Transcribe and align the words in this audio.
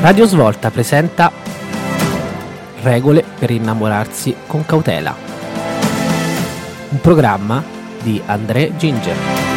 Radio 0.00 0.24
Svolta 0.24 0.70
presenta 0.70 1.30
Regole 2.80 3.22
per 3.38 3.50
innamorarsi 3.50 4.34
con 4.46 4.64
cautela. 4.64 5.14
Un 6.88 7.00
programma 7.02 7.62
di 8.00 8.20
André 8.24 8.74
Ginger. 8.78 9.49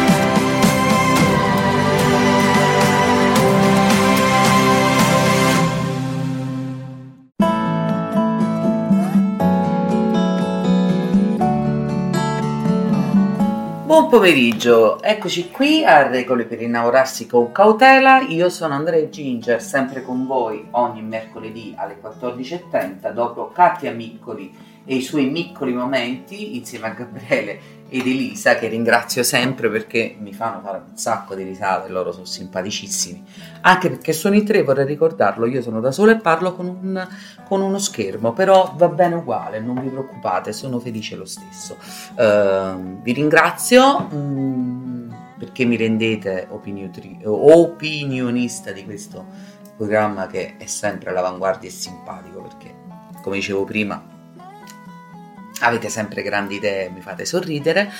Pomeriggio, 14.14 15.02
eccoci 15.02 15.50
qui 15.50 15.84
a 15.84 16.06
Regole 16.06 16.44
per 16.44 16.62
innamorarsi 16.62 17.26
con 17.26 17.50
cautela. 17.50 18.20
Io 18.20 18.48
sono 18.48 18.74
Andrea 18.74 19.08
Ginger, 19.08 19.60
sempre 19.60 20.04
con 20.04 20.24
voi 20.24 20.68
ogni 20.70 21.02
mercoledì 21.02 21.74
alle 21.76 21.96
14.30 22.00 23.10
dopo 23.10 23.50
Katia 23.50 23.90
Miccoli 23.90 24.56
e 24.84 24.94
i 24.94 25.02
suoi 25.02 25.32
piccoli 25.32 25.72
momenti 25.72 26.56
insieme 26.56 26.86
a 26.86 26.90
Gabriele 26.90 27.58
ed 27.94 28.08
Elisa 28.08 28.56
che 28.56 28.66
ringrazio 28.66 29.22
sempre 29.22 29.70
perché 29.70 30.16
mi 30.18 30.32
fanno 30.32 30.60
fare 30.60 30.78
un 30.78 30.96
sacco 30.96 31.36
di 31.36 31.44
risate, 31.44 31.88
loro 31.88 32.10
sono 32.10 32.24
simpaticissimi. 32.24 33.24
Anche 33.60 33.88
perché 33.88 34.12
sono 34.12 34.34
in 34.34 34.44
tre, 34.44 34.64
vorrei 34.64 34.84
ricordarlo, 34.84 35.46
io 35.46 35.62
sono 35.62 35.78
da 35.78 35.92
sola 35.92 36.10
e 36.10 36.16
parlo 36.16 36.56
con, 36.56 36.66
un, 36.66 37.08
con 37.46 37.60
uno 37.60 37.78
schermo, 37.78 38.32
però 38.32 38.74
va 38.76 38.88
bene 38.88 39.14
uguale, 39.14 39.60
non 39.60 39.80
vi 39.80 39.90
preoccupate, 39.90 40.52
sono 40.52 40.80
felice 40.80 41.14
lo 41.14 41.24
stesso. 41.24 41.76
Uh, 42.16 43.00
vi 43.00 43.12
ringrazio. 43.12 44.08
Mm, 44.12 45.12
perché 45.38 45.64
mi 45.64 45.76
rendete 45.76 46.46
opiniotri- 46.48 47.20
opinionista 47.24 48.72
di 48.72 48.84
questo 48.84 49.24
programma 49.76 50.26
che 50.26 50.56
è 50.56 50.66
sempre 50.66 51.10
all'avanguardia 51.10 51.68
e 51.68 51.72
simpatico 51.72 52.40
perché 52.40 52.74
come 53.20 53.36
dicevo 53.36 53.64
prima 53.64 54.13
avete 55.60 55.88
sempre 55.88 56.22
grandi 56.22 56.56
idee, 56.56 56.90
mi 56.90 57.00
fate 57.00 57.24
sorridere. 57.24 57.90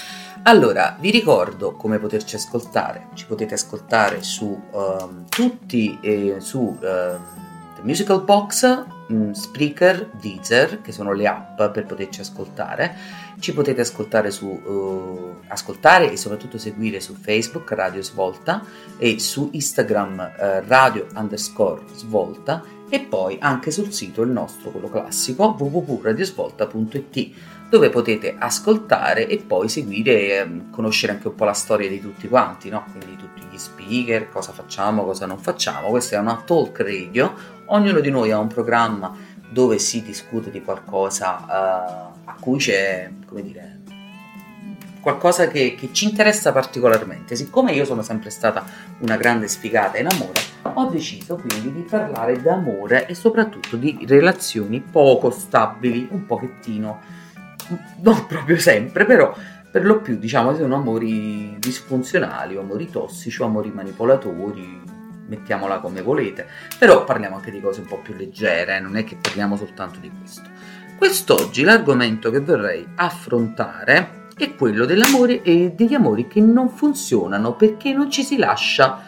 Allora, 0.45 0.97
vi 1.01 1.11
ricordo 1.11 1.73
come 1.73 1.99
poterci 1.99 2.37
ascoltare. 2.37 3.09
Ci 3.15 3.27
potete 3.27 3.55
ascoltare 3.55 4.23
su 4.23 4.61
um, 4.71 5.25
tutti, 5.29 5.99
eh, 6.03 6.37
su 6.41 6.59
uh, 6.61 7.44
Musical 7.85 8.23
Box, 8.23 8.87
um, 9.09 9.33
Spreaker, 9.33 10.11
Deezer, 10.19 10.81
che 10.81 10.91
sono 10.91 11.13
le 11.13 11.27
app 11.27 11.63
per 11.63 11.85
poterci 11.85 12.21
ascoltare. 12.21 12.97
Ci 13.39 13.53
potete 13.53 13.83
ascoltare, 13.83 14.31
su, 14.31 14.47
uh, 14.47 15.37
ascoltare 15.49 16.11
e 16.11 16.17
soprattutto 16.17 16.57
seguire 16.57 17.01
su 17.01 17.15
Facebook 17.15 17.71
Radio 17.73 18.03
Svolta 18.03 18.65
e 18.97 19.19
su 19.19 19.51
Instagram 19.53 20.19
uh, 20.19 20.67
Radio 20.67 21.07
underscore 21.15 21.83
Svolta 21.95 22.65
e 22.89 23.01
poi 23.01 23.37
anche 23.41 23.71
sul 23.71 23.93
sito 23.93 24.23
il 24.23 24.31
nostro, 24.31 24.71
quello 24.71 24.89
classico, 24.89 25.55
www.radiosvolta.it 25.59 27.33
dove 27.69 27.91
potete 27.91 28.37
ascoltare 28.39 29.27
e 29.27 29.39
poi 29.39 29.69
seguire, 29.69 30.39
ehm, 30.39 30.71
conoscere 30.71 31.13
anche 31.13 31.29
un 31.29 31.35
po' 31.35 31.45
la 31.45 31.55
storia 31.55 31.89
di 31.89 32.01
tutti 32.01 32.29
quanti, 32.29 32.69
no? 32.69 32.85
quindi 32.93 33.17
tutti 33.17 33.43
gli 33.51 33.59
speaker, 33.59 34.29
cosa 34.29 34.53
facciamo, 34.53 35.05
cosa 35.05 35.27
non 35.27 35.39
facciamo. 35.39 35.89
Questa 35.89 36.15
è 36.15 36.19
una 36.21 36.41
talk 36.45 36.79
radio, 36.79 37.35
ognuno 37.67 38.01
di 38.01 38.11
noi 38.11 38.31
ha 38.31 38.39
un 38.39 38.49
programma 38.49 39.15
dove 39.51 39.79
si 39.79 40.03
discute 40.03 40.51
di 40.51 40.63
qualcosa 40.63 41.37
uh, 41.39 42.21
a 42.25 42.37
cui 42.41 42.59
c'è, 42.59 43.11
come 43.27 43.43
dire, 43.43 43.81
qualcosa 45.01 45.49
che, 45.49 45.75
che, 45.75 45.91
ci 45.93 46.07
interessa 46.07 46.51
particolarmente. 46.51 47.37
Siccome 47.37 47.73
io 47.73 47.85
sono 47.85 48.03
sempre 48.03 48.31
stata 48.31 48.65
una 49.01 49.17
grande 49.17 49.49
sfigata 49.49 49.99
in 49.99 50.09
amore, 50.09 50.41
ho 50.63 50.87
deciso 50.87 51.37
quindi 51.37 51.73
di 51.73 51.83
parlare 51.83 52.41
d'amore 52.41 53.07
e 53.07 53.15
soprattutto 53.15 53.77
di 53.77 54.05
relazioni 54.09 54.81
poco 54.81 55.31
stabili, 55.31 56.09
un 56.11 56.27
pochettino 56.27 57.01
non 58.01 58.27
proprio 58.27 58.59
sempre, 58.59 59.05
però 59.05 59.35
per 59.71 59.85
lo 59.85 60.01
più 60.01 60.17
diciamo 60.17 60.55
sono 60.55 60.77
amori 60.77 61.57
disfunzionali, 61.59 62.57
amori 62.57 62.91
tossici, 62.91 63.43
amori 63.43 63.71
manipolatori, 63.71 64.81
mettiamola 65.27 65.79
come 65.79 66.03
volete, 66.03 66.47
però 66.79 67.05
parliamo 67.05 67.37
anche 67.37 67.51
di 67.51 67.61
cose 67.61 67.81
un 67.81 67.87
po' 67.87 67.99
più 67.99 68.15
leggere, 68.15 68.81
non 68.81 68.97
è 68.97 69.05
che 69.05 69.17
parliamo 69.21 69.57
soltanto 69.57 69.99
di 69.99 70.11
questo. 70.19 70.49
Quest'oggi 70.97 71.63
l'argomento 71.63 72.31
che 72.31 72.41
vorrei 72.41 72.87
affrontare 72.95 74.23
è 74.37 74.55
quello 74.55 74.85
dell'amore 74.85 75.43
e 75.43 75.73
degli 75.73 75.95
amori 75.95 76.27
che 76.27 76.41
non 76.41 76.69
funzionano 76.69 77.55
perché 77.55 77.93
non 77.93 78.11
ci 78.11 78.23
si 78.23 78.37
lascia 78.37 79.01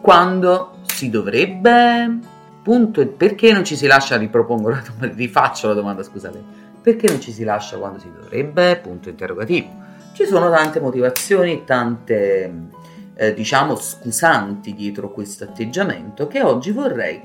quando 0.00 0.78
si 0.84 1.10
dovrebbe. 1.10 2.34
Punto. 2.62 3.06
Perché 3.06 3.52
non 3.52 3.64
ci 3.64 3.76
si 3.76 3.86
lascia? 3.86 4.16
Ripropongo 4.16 4.70
la 4.70 4.82
domanda, 4.84 5.14
rifaccio 5.14 5.68
la 5.68 5.74
domanda, 5.74 6.02
scusate 6.02 6.64
perché 6.86 7.08
non 7.08 7.20
ci 7.20 7.32
si 7.32 7.42
lascia 7.42 7.78
quando 7.78 7.98
si 7.98 8.08
dovrebbe? 8.12 8.76
Punto 8.76 9.08
interrogativo. 9.08 9.68
Ci 10.12 10.24
sono 10.24 10.48
tante 10.50 10.78
motivazioni, 10.78 11.64
tante 11.64 12.68
eh, 13.16 13.32
diciamo 13.32 13.74
scusanti 13.76 14.74
dietro 14.74 15.10
questo 15.10 15.44
atteggiamento 15.44 16.26
che 16.28 16.42
oggi 16.42 16.70
vorrei 16.70 17.20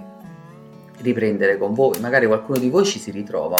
riprendere 1.01 1.57
con 1.57 1.73
voi. 1.73 1.99
Magari 1.99 2.27
qualcuno 2.27 2.59
di 2.59 2.69
voi 2.69 2.85
ci 2.85 2.99
si 2.99 3.11
ritrova, 3.11 3.57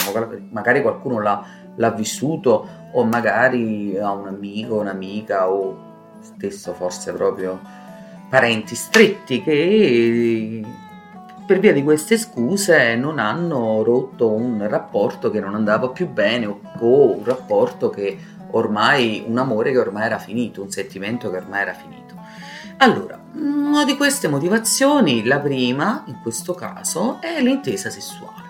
magari 0.52 0.82
qualcuno 0.82 1.20
l'ha, 1.20 1.46
l'ha 1.76 1.92
vissuto 1.92 2.68
o 2.94 3.04
magari 3.04 3.98
ha 3.98 4.12
un 4.12 4.28
amico, 4.28 4.80
un'amica 4.80 5.50
o 5.50 5.90
stesso 6.22 6.74
forse 6.74 7.12
proprio 7.14 7.60
parenti 8.30 8.76
stretti 8.76 9.42
che 9.42 10.64
per 11.46 11.60
via 11.60 11.74
di 11.74 11.84
queste 11.84 12.18
scuse 12.18 12.96
non 12.96 13.20
hanno 13.20 13.84
rotto 13.84 14.32
un 14.32 14.66
rapporto 14.70 15.30
che 15.30 15.42
non 15.42 15.54
andava 15.54 15.90
più 15.90 16.08
bene 16.08 16.46
o, 16.46 16.60
un 17.18 17.26
rapporto 17.26 17.90
che 17.90 18.18
ormai, 18.52 19.24
un 19.28 19.38
amore 19.38 19.72
che 19.72 19.80
ormai 19.80 20.06
era 20.06 20.18
finito, 20.18 20.62
un 20.62 20.70
sentimento 20.70 21.30
che 21.30 21.38
ormai 21.38 21.62
era 21.62 21.74
finito. 21.74 22.11
Allora, 22.82 23.20
una 23.34 23.86
di 23.86 23.96
queste 23.96 24.28
motivazioni, 24.28 25.24
la 25.24 25.40
prima 25.40 26.04
in 26.08 26.20
questo 26.20 26.56
caso, 26.56 27.22
è 27.22 27.40
l'intesa 27.40 27.92
sessuale. 27.92 28.42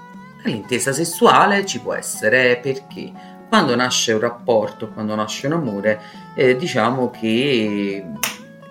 L'intesa 0.45 0.93
sessuale 0.93 1.65
ci 1.65 1.81
può 1.81 1.93
essere 1.93 2.57
perché 2.63 3.11
quando 3.49 3.75
nasce 3.75 4.13
un 4.13 4.21
rapporto, 4.21 4.87
quando 4.87 5.15
nasce 5.15 5.47
un 5.47 5.53
amore, 5.53 5.99
eh, 6.33 6.55
diciamo 6.55 7.09
che 7.09 8.05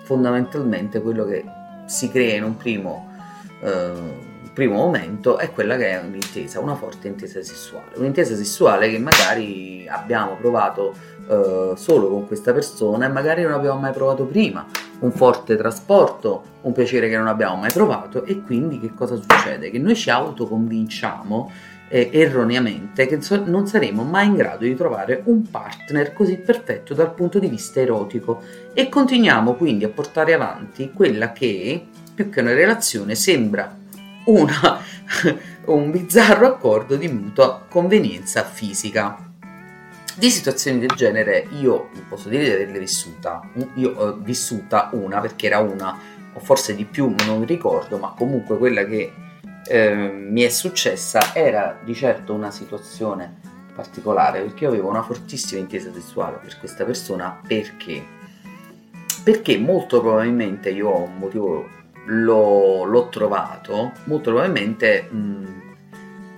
fondamentalmente 0.01 0.99
quello 0.99 1.25
che 1.25 1.45
si 1.85 2.09
crea 2.09 2.37
in 2.37 2.43
un 2.43 2.57
primo 2.57 3.11
eh, 3.61 4.29
primo 4.53 4.75
momento 4.75 5.37
è 5.37 5.51
quella 5.51 5.77
che 5.77 5.91
è 5.91 6.01
un'intesa, 6.01 6.59
una 6.59 6.75
forte 6.75 7.07
intesa 7.07 7.41
sessuale. 7.41 7.91
Un'intesa 7.95 8.35
sessuale 8.35 8.89
che 8.89 8.99
magari 8.99 9.87
abbiamo 9.87 10.35
provato 10.35 10.93
eh, 11.29 11.73
solo 11.75 12.09
con 12.09 12.27
questa 12.27 12.51
persona 12.51 13.05
e 13.05 13.09
magari 13.09 13.43
non 13.43 13.53
abbiamo 13.53 13.79
mai 13.79 13.93
provato 13.93 14.25
prima. 14.25 14.65
Un 15.01 15.11
forte 15.11 15.55
trasporto, 15.55 16.43
un 16.61 16.73
piacere 16.73 17.09
che 17.09 17.17
non 17.17 17.27
abbiamo 17.27 17.57
mai 17.57 17.71
provato 17.71 18.25
e 18.25 18.41
quindi 18.41 18.79
che 18.79 18.93
cosa 18.93 19.15
succede? 19.15 19.69
Che 19.69 19.77
noi 19.77 19.95
ci 19.95 20.09
autoconvinciamo 20.09 21.51
eh, 21.91 22.09
erroneamente 22.13 23.05
che 23.05 23.19
non 23.45 23.67
saremo 23.67 24.03
mai 24.03 24.27
in 24.27 24.35
grado 24.35 24.63
di 24.63 24.75
trovare 24.75 25.21
un 25.25 25.49
partner 25.49 26.13
così 26.13 26.37
perfetto 26.37 26.93
dal 26.93 27.13
punto 27.13 27.37
di 27.37 27.47
vista 27.47 27.81
erotico 27.81 28.41
e 28.73 28.87
continuiamo 28.87 29.55
quindi 29.55 29.83
a 29.83 29.89
portare 29.89 30.33
avanti 30.33 30.91
quella 30.93 31.33
che 31.33 31.85
più 32.13 32.29
che 32.29 32.39
una 32.39 32.53
relazione 32.53 33.15
sembra 33.15 33.77
una, 34.25 34.79
un 35.65 35.91
bizzarro 35.91 36.47
accordo 36.47 36.95
di 36.95 37.09
mutua 37.09 37.65
convenienza 37.67 38.43
fisica. 38.43 39.30
Di 40.15 40.29
situazioni 40.29 40.79
del 40.79 40.89
genere 40.95 41.47
io 41.59 41.89
posso 42.07 42.29
dire 42.29 42.43
di 42.43 42.51
averle 42.51 42.79
vissuta, 42.79 43.41
io 43.75 43.93
ho 43.95 44.13
vissuta 44.17 44.89
una 44.93 45.19
perché 45.19 45.47
era 45.47 45.59
una, 45.59 45.97
o 46.33 46.39
forse 46.39 46.75
di 46.75 46.85
più, 46.85 47.13
non 47.25 47.39
mi 47.39 47.45
ricordo, 47.45 47.97
ma 47.97 48.13
comunque 48.15 48.57
quella 48.57 48.85
che 48.85 49.13
eh, 49.67 49.93
mi 49.93 50.41
è 50.41 50.49
successa 50.49 51.33
era 51.33 51.79
di 51.83 51.93
certo 51.93 52.33
una 52.33 52.51
situazione 52.51 53.39
particolare 53.73 54.41
perché 54.41 54.65
avevo 54.65 54.89
una 54.89 55.01
fortissima 55.01 55.61
intesa 55.61 55.91
sessuale 55.93 56.37
per 56.41 56.57
questa 56.59 56.83
persona 56.83 57.39
perché? 57.45 58.03
Perché 59.23 59.57
molto 59.57 60.01
probabilmente 60.01 60.71
io 60.71 60.89
ho 60.89 61.03
un 61.03 61.17
motivo 61.17 61.67
l'ho, 62.05 62.83
l'ho 62.83 63.09
trovato, 63.09 63.93
molto 64.05 64.31
probabilmente 64.31 65.07
mh, 65.09 65.60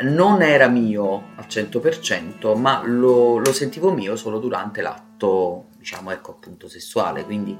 non 0.03 0.41
era 0.41 0.67
mio 0.67 1.29
al 1.35 1.45
100%, 1.47 2.57
ma 2.57 2.81
lo, 2.85 3.37
lo, 3.37 3.53
sentivo 3.53 3.91
mio 3.91 4.15
solo 4.15 4.39
durante 4.39 4.81
l'atto, 4.81 5.67
diciamo, 5.77 6.11
ecco 6.11 6.31
appunto 6.31 6.67
sessuale, 6.67 7.23
quindi 7.23 7.57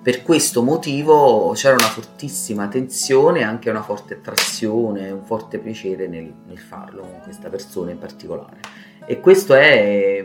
per 0.00 0.22
questo 0.22 0.62
motivo 0.62 1.52
c'era 1.54 1.74
una 1.74 1.88
fortissima 1.88 2.68
tensione, 2.68 3.42
anche 3.42 3.68
una 3.70 3.82
forte 3.82 4.14
attrazione, 4.14 5.10
un 5.10 5.24
forte 5.24 5.58
piacere 5.58 6.06
nel, 6.06 6.32
nel 6.46 6.58
farlo 6.58 7.02
con 7.02 7.20
questa 7.22 7.48
persona 7.48 7.90
in 7.90 7.98
particolare. 7.98 8.60
E 9.04 9.20
questo 9.20 9.54
è 9.54 10.24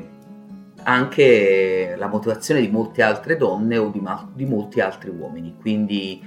anche 0.83 1.95
la 1.97 2.07
motivazione 2.07 2.61
di 2.61 2.67
molte 2.67 3.01
altre 3.01 3.37
donne 3.37 3.77
o 3.77 3.89
di, 3.89 3.99
ma- 3.99 4.29
di 4.33 4.45
molti 4.45 4.79
altri 4.79 5.09
uomini, 5.09 5.55
quindi 5.59 6.21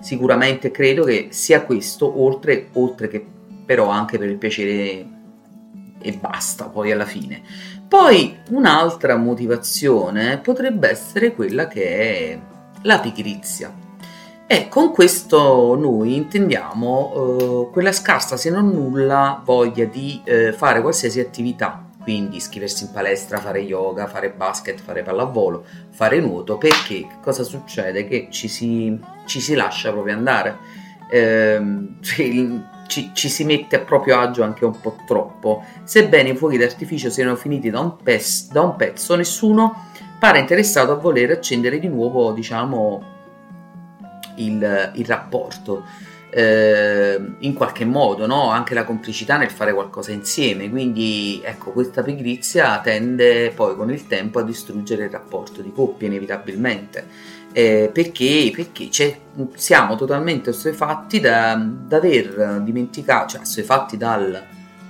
sicuramente 0.00 0.70
credo 0.70 1.04
che 1.04 1.28
sia 1.30 1.62
questo, 1.64 2.20
oltre, 2.22 2.68
oltre 2.72 3.08
che 3.08 3.26
però 3.70 3.88
anche 3.88 4.18
per 4.18 4.28
il 4.28 4.36
piacere 4.36 5.06
e 6.00 6.12
basta 6.14 6.64
poi 6.64 6.90
alla 6.90 7.04
fine. 7.04 7.40
Poi 7.86 8.36
un'altra 8.48 9.14
motivazione 9.14 10.38
potrebbe 10.38 10.88
essere 10.88 11.32
quella 11.36 11.68
che 11.68 11.84
è 11.84 12.38
la 12.82 12.98
pigrizia. 12.98 13.72
E 14.48 14.66
con 14.66 14.90
questo 14.90 15.76
noi 15.76 16.16
intendiamo 16.16 17.12
eh, 17.14 17.70
quella 17.70 17.92
scarsa 17.92 18.36
se 18.36 18.50
non 18.50 18.70
nulla 18.70 19.40
voglia 19.44 19.84
di 19.84 20.20
eh, 20.24 20.52
fare 20.52 20.80
qualsiasi 20.80 21.20
attività, 21.20 21.90
quindi 22.02 22.38
iscriversi 22.38 22.82
in 22.82 22.90
palestra, 22.90 23.38
fare 23.38 23.60
yoga, 23.60 24.08
fare 24.08 24.30
basket, 24.30 24.80
fare 24.80 25.04
pallavolo, 25.04 25.64
fare 25.90 26.18
nuoto, 26.18 26.58
perché 26.58 27.06
cosa 27.22 27.44
succede? 27.44 28.08
Che 28.08 28.26
ci 28.32 28.48
si, 28.48 28.98
ci 29.26 29.38
si 29.38 29.54
lascia 29.54 29.92
proprio 29.92 30.14
andare. 30.14 30.78
Eh, 31.12 31.60
ci, 32.90 33.12
ci, 33.14 33.28
si 33.28 33.44
mette 33.44 33.76
a 33.76 33.80
proprio 33.80 34.18
agio 34.18 34.42
anche 34.42 34.64
un 34.64 34.78
po' 34.78 34.96
troppo. 35.06 35.64
Sebbene 35.84 36.30
i 36.30 36.36
fuochi 36.36 36.58
d'artificio 36.58 37.08
siano 37.08 37.36
finiti 37.36 37.70
da 37.70 37.78
un, 37.78 37.96
pes, 37.96 38.50
da 38.50 38.62
un 38.62 38.74
pezzo, 38.74 39.14
nessuno 39.14 39.86
pare 40.18 40.40
interessato 40.40 40.92
a 40.92 40.96
voler 40.96 41.30
accendere 41.30 41.78
di 41.78 41.86
nuovo, 41.86 42.32
diciamo, 42.32 43.02
il, 44.36 44.90
il 44.94 45.06
rapporto. 45.06 45.84
Eh, 46.32 47.20
in 47.40 47.54
qualche 47.54 47.84
modo, 47.84 48.24
no? 48.24 48.50
anche 48.50 48.72
la 48.72 48.84
complicità 48.84 49.36
nel 49.36 49.50
fare 49.50 49.72
qualcosa 49.72 50.12
insieme. 50.12 50.70
Quindi, 50.70 51.40
ecco, 51.44 51.72
questa 51.72 52.02
pigrizia 52.02 52.80
tende 52.80 53.50
poi 53.50 53.74
con 53.74 53.90
il 53.90 54.06
tempo 54.06 54.38
a 54.38 54.42
distruggere 54.42 55.04
il 55.04 55.10
rapporto 55.10 55.60
di 55.60 55.72
coppia, 55.72 56.06
inevitabilmente 56.06 57.38
eh, 57.52 57.90
perché, 57.92 58.52
perché 58.54 58.88
siamo 59.54 59.96
totalmente 59.96 60.50
assuefatti 60.50 61.20
da, 61.20 61.54
da 61.56 61.96
aver 61.96 62.60
dimenticato, 62.62 63.30
cioè 63.30 63.40
assuefatti 63.40 63.96
dalla 63.96 64.42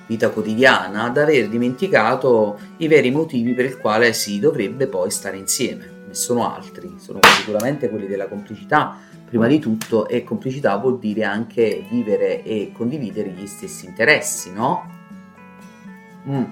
vita 0.07 0.31
quotidiana, 0.31 1.09
da 1.09 1.23
aver 1.23 1.49
dimenticato 1.49 2.59
i 2.79 2.89
veri 2.89 3.11
motivi 3.11 3.55
per 3.55 3.65
il 3.65 3.79
quale 3.79 4.13
si 4.13 4.41
dovrebbe 4.41 4.89
poi 4.89 5.11
stare 5.11 5.37
insieme. 5.37 5.99
Ne 6.09 6.15
sono 6.15 6.53
altri, 6.53 6.97
sono 6.99 7.21
sicuramente 7.23 7.89
quelli 7.89 8.07
della 8.07 8.27
complicità, 8.27 8.97
prima 9.25 9.47
di 9.47 9.61
tutto, 9.61 10.09
e 10.09 10.25
complicità 10.25 10.77
vuol 10.77 10.99
dire 10.99 11.25
anche 11.25 11.85
vivere 11.89 12.43
e 12.43 12.73
condividere 12.75 13.31
gli 13.31 13.47
stessi 13.47 13.87
interessi, 13.87 14.53
no? 14.53 14.91
Mm. 16.29 16.45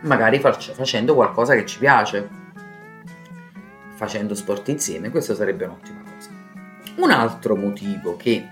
Magari 0.00 0.40
facendo 0.40 1.14
qualcosa 1.14 1.54
che 1.54 1.66
ci 1.66 1.78
piace 1.78 2.45
facendo 3.96 4.34
sport 4.34 4.68
insieme, 4.68 5.10
questo 5.10 5.34
sarebbe 5.34 5.64
un'ottima 5.64 6.02
cosa. 6.02 6.30
Un 6.96 7.10
altro 7.10 7.56
motivo 7.56 8.16
che 8.16 8.46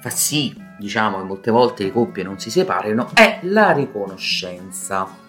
fa 0.00 0.10
sì, 0.10 0.54
diciamo, 0.78 1.18
che 1.18 1.24
molte 1.24 1.50
volte 1.50 1.84
le 1.84 1.92
coppie 1.92 2.22
non 2.22 2.38
si 2.38 2.50
separino 2.50 3.10
è 3.14 3.40
la 3.42 3.72
riconoscenza. 3.72 5.24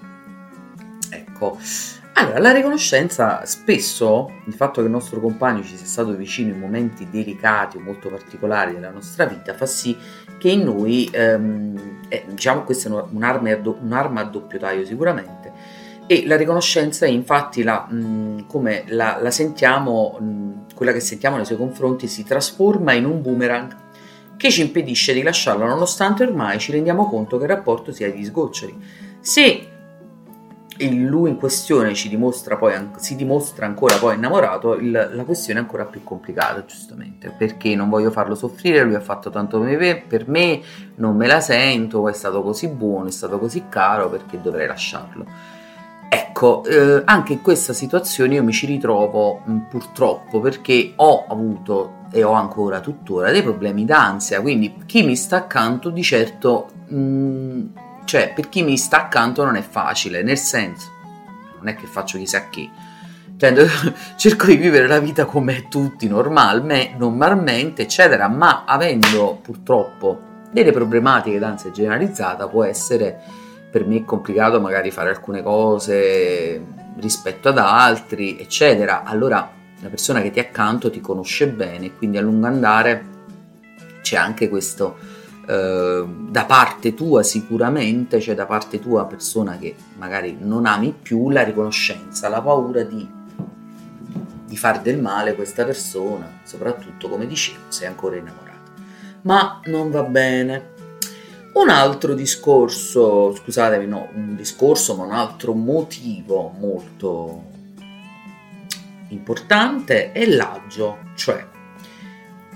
Ecco, 1.10 1.58
allora, 2.20 2.40
la 2.40 2.52
riconoscenza 2.52 3.46
spesso, 3.46 4.42
il 4.46 4.54
fatto 4.54 4.80
che 4.82 4.88
il 4.88 4.92
nostro 4.92 5.20
compagno 5.20 5.62
ci 5.64 5.78
sia 5.78 5.86
stato 5.86 6.16
vicino 6.16 6.52
in 6.52 6.60
momenti 6.60 7.08
delicati 7.12 7.78
o 7.78 7.80
molto 7.80 8.10
particolari 8.10 8.74
della 8.74 8.90
nostra 8.90 9.26
vita, 9.26 9.54
fa 9.54 9.68
sì 9.68 9.96
che 10.40 10.50
in 10.50 10.64
noi, 10.64 11.08
ehm, 11.12 12.06
eh, 12.10 12.26
diciamo, 12.28 12.64
questa 12.64 12.90
è 12.90 13.06
un'arma, 13.12 13.56
un'arma 13.82 14.22
a 14.22 14.24
doppio 14.24 14.58
taglio 14.58 14.84
sicuramente, 14.84 15.47
e 16.08 16.26
la 16.26 16.38
riconoscenza 16.38 17.06
infatti 17.06 17.64
la, 17.64 17.86
mh, 17.88 18.48
come 18.48 18.86
la, 18.88 19.20
la 19.22 19.30
sentiamo, 19.30 20.18
mh, 20.20 20.74
quella 20.74 20.94
che 20.94 21.02
sentiamo 21.02 21.36
nei 21.36 21.46
suoi 21.46 21.58
confronti 21.58 22.08
si 22.08 22.24
trasforma 22.24 22.94
in 22.94 23.06
un 23.06 23.22
boomerang 23.22 23.76
che 24.38 24.50
ci 24.50 24.62
impedisce 24.62 25.14
di 25.14 25.22
lasciarla 25.22 25.66
nonostante 25.66 26.24
ormai 26.24 26.60
ci 26.60 26.72
rendiamo 26.72 27.10
conto 27.10 27.38
che 27.38 27.44
il 27.44 27.50
rapporto 27.50 27.92
sia 27.92 28.12
di 28.12 28.24
sgoccioli. 28.24 28.76
Se 29.20 29.68
lui 30.86 31.32
in 31.32 31.38
questione 31.38 31.94
ci 31.96 32.08
dimostra 32.08 32.56
poi, 32.56 32.74
si 32.98 33.16
dimostra 33.16 33.66
ancora 33.66 33.98
poi 33.98 34.16
innamorato, 34.16 34.76
il, 34.76 34.92
la 34.92 35.24
questione 35.24 35.60
è 35.60 35.64
ancora 35.64 35.86
più 35.86 36.04
complicata, 36.04 36.64
giustamente, 36.66 37.34
perché 37.36 37.76
non 37.76 37.90
voglio 37.90 38.12
farlo 38.12 38.36
soffrire, 38.36 38.84
lui 38.84 38.94
ha 38.94 39.00
fatto 39.00 39.30
tanto 39.30 39.60
per 39.60 40.28
me, 40.28 40.62
non 40.96 41.16
me 41.16 41.28
la 41.28 41.40
sento, 41.40 42.08
è 42.08 42.14
stato 42.14 42.44
così 42.44 42.68
buono, 42.68 43.08
è 43.08 43.12
stato 43.12 43.40
così 43.40 43.66
caro, 43.70 44.10
perché 44.10 44.40
dovrei 44.40 44.68
lasciarlo. 44.68 45.26
Ecco, 46.38 46.64
eh, 46.66 47.02
anche 47.04 47.34
in 47.34 47.42
questa 47.42 47.74
situazione 47.74 48.36
io 48.36 48.44
mi 48.44 48.52
ci 48.52 48.68
ritrovo 48.68 49.42
mh, 49.44 49.58
purtroppo 49.72 50.40
perché 50.40 50.94
ho 50.96 51.26
avuto 51.28 52.06
e 52.12 52.22
ho 52.22 52.34
ancora 52.34 52.80
tuttora 52.80 53.32
dei 53.32 53.42
problemi 53.42 53.86
d'ansia, 53.86 54.40
quindi 54.40 54.76
chi 54.86 55.02
mi 55.02 55.16
sta 55.16 55.38
accanto 55.38 55.90
di 55.90 56.04
certo, 56.04 56.68
mh, 56.90 57.62
cioè 58.06 58.34
per 58.36 58.50
chi 58.50 58.62
mi 58.62 58.78
sta 58.78 58.98
accanto 58.98 59.44
non 59.44 59.56
è 59.56 59.64
facile, 59.64 60.22
nel 60.22 60.38
senso, 60.38 60.92
non 61.58 61.70
è 61.70 61.76
che 61.76 61.88
faccio 61.88 62.20
chissà 62.20 62.50
che, 62.50 62.70
cioè, 63.36 63.56
cerco 64.16 64.46
di 64.46 64.58
vivere 64.58 64.86
la 64.86 65.00
vita 65.00 65.26
come 65.26 65.68
tutti 65.68 66.08
normalme, 66.08 66.94
normalmente, 67.00 67.82
eccetera, 67.82 68.28
ma 68.28 68.64
avendo 68.64 69.40
purtroppo 69.42 70.20
delle 70.52 70.72
problematiche 70.72 71.40
d'ansia 71.40 71.72
generalizzata 71.72 72.48
può 72.48 72.64
essere 72.64 73.46
per 73.70 73.86
me 73.86 73.98
è 73.98 74.04
complicato 74.04 74.62
magari 74.62 74.92
fare 74.92 75.10
alcune 75.10 75.44
cose 75.44 76.64
rispetto 77.00 77.50
ad 77.50 77.58
altri, 77.58 78.40
eccetera. 78.40 79.04
Allora 79.04 79.52
la 79.80 79.90
persona 79.90 80.22
che 80.22 80.32
ti 80.32 80.40
è 80.40 80.44
accanto 80.44 80.90
ti 80.90 81.02
conosce 81.02 81.48
bene, 81.48 81.94
quindi 81.96 82.18
a 82.18 82.22
lungo 82.22 82.48
andare 82.48 83.16
c'è 84.02 84.16
anche 84.16 84.50
questo 84.50 84.98
eh, 85.48 86.06
da 86.30 86.46
parte 86.46 86.94
tua 86.94 87.24
sicuramente, 87.24 88.20
cioè 88.20 88.36
da 88.36 88.46
parte 88.46 88.80
tua 88.80 89.06
persona 89.06 89.58
che 89.58 89.76
magari 89.98 90.38
non 90.40 90.66
ami 90.66 90.94
più, 91.00 91.30
la 91.30 91.44
riconoscenza, 91.44 92.30
la 92.30 92.42
paura 92.42 92.84
di, 92.84 93.08
di 94.46 94.58
fare 94.58 94.82
del 94.82 95.00
male 95.00 95.32
a 95.32 95.36
questa 95.36 95.64
persona, 95.66 96.40
soprattutto 96.44 97.10
come 97.10 97.28
dicevo, 97.28 97.64
sei 97.68 97.88
ancora 97.88 98.16
innamorata. 98.16 98.46
Ma 99.22 99.60
non 99.66 99.92
va 99.92 100.04
bene, 100.04 100.76
un 101.62 101.70
altro 101.70 102.14
discorso, 102.14 103.34
scusatemi, 103.36 103.88
no, 103.88 104.10
un 104.14 104.36
discorso, 104.36 104.96
ma 104.96 105.06
un 105.06 105.12
altro 105.12 105.54
motivo 105.54 106.54
molto 106.60 107.44
importante 109.10 110.12
è 110.12 110.26
l'agio, 110.26 110.98
cioè 111.16 111.46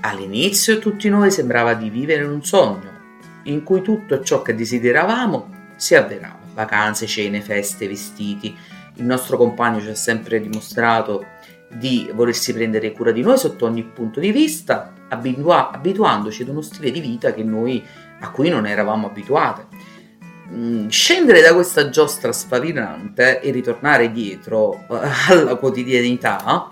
all'inizio 0.02 0.80
tutti 0.80 1.10
noi 1.10 1.32
sembrava 1.32 1.74
di 1.74 1.90
vivere 1.90 2.24
in 2.24 2.30
un 2.30 2.44
sogno 2.44 3.00
in 3.44 3.64
cui 3.64 3.82
tutto 3.82 4.22
ciò 4.22 4.42
che 4.42 4.54
desideravamo 4.54 5.60
si 5.76 5.96
avverava, 5.96 6.40
vacanze, 6.54 7.08
cene, 7.08 7.42
feste, 7.42 7.88
vestiti. 7.88 8.56
Il 8.96 9.06
nostro 9.06 9.38
compagno 9.38 9.82
ci 9.82 9.88
ha 9.88 9.96
sempre 9.96 10.40
dimostrato 10.40 11.26
di 11.70 12.10
volersi 12.14 12.54
prendere 12.54 12.92
cura 12.92 13.12
di 13.12 13.22
noi 13.22 13.38
sotto 13.38 13.66
ogni 13.66 13.84
punto 13.84 14.20
di 14.20 14.32
vista, 14.32 14.94
abitua- 15.10 15.72
abituandoci 15.72 16.44
ad 16.44 16.50
uno 16.50 16.62
stile 16.62 16.92
di 16.92 17.00
vita 17.00 17.34
che 17.34 17.44
noi 17.44 17.84
a 18.22 18.32
cui 18.32 18.50
non 18.50 18.66
eravamo 18.66 19.08
abituate. 19.08 19.68
Mm, 20.52 20.88
scendere 20.88 21.42
da 21.42 21.54
questa 21.54 21.90
giostra 21.90 22.32
spavinante 22.32 23.42
e 23.42 23.52
ritornare 23.52 24.12
dietro 24.12 24.86
eh, 24.90 25.00
alla 25.30 25.56
quotidianità, 25.56 26.70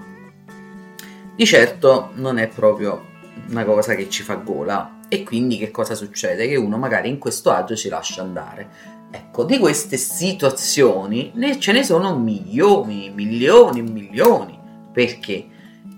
di 1.36 1.46
certo 1.46 2.12
non 2.16 2.38
è 2.38 2.48
proprio 2.48 3.06
una 3.50 3.64
cosa 3.64 3.96
che 3.96 4.10
ci 4.10 4.24
fa 4.24 4.36
gola. 4.36 4.98
E 5.08 5.24
quindi 5.24 5.58
che 5.58 5.72
cosa 5.72 5.96
succede? 5.96 6.48
Che 6.48 6.56
uno 6.56 6.78
magari 6.78 7.10
in 7.10 7.18
questo 7.18 7.52
agio 7.52 7.76
ci 7.76 7.90
lascia 7.90 8.22
andare. 8.22 8.98
Ecco, 9.12 9.44
di 9.44 9.58
queste 9.58 9.98
situazioni 9.98 11.34
ce 11.60 11.72
ne 11.72 11.84
sono 11.84 12.16
milioni, 12.18 13.10
milioni, 13.10 13.82
milioni. 13.82 14.60
Perché? 14.92 15.48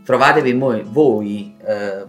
Trovatevi 0.06 0.54
voi, 0.54 0.84
voi 0.86 1.56
eh, 1.66 2.06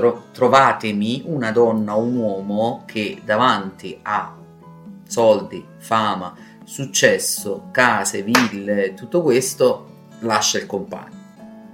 tro- 0.00 0.24
trovatemi 0.32 1.24
una 1.26 1.52
donna 1.52 1.94
o 1.94 2.00
un 2.00 2.16
uomo 2.16 2.82
che 2.86 3.20
davanti 3.22 3.98
a 4.02 4.34
soldi, 5.06 5.64
fama, 5.76 6.34
successo, 6.64 7.68
case, 7.70 8.22
ville, 8.22 8.94
tutto 8.94 9.20
questo 9.22 9.88
lascia 10.20 10.58
il 10.58 10.66
compagno. 10.66 11.18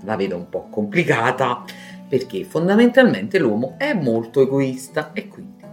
La 0.03 0.17
vedo 0.17 0.37
un 0.37 0.49
po' 0.49 0.67
complicata 0.69 1.63
perché 2.09 2.45
fondamentalmente 2.45 3.39
l'uomo 3.39 3.75
è 3.79 3.93
molto 3.95 4.43
egoista 4.43 5.13
e 5.13 5.29
quindi 5.29 5.65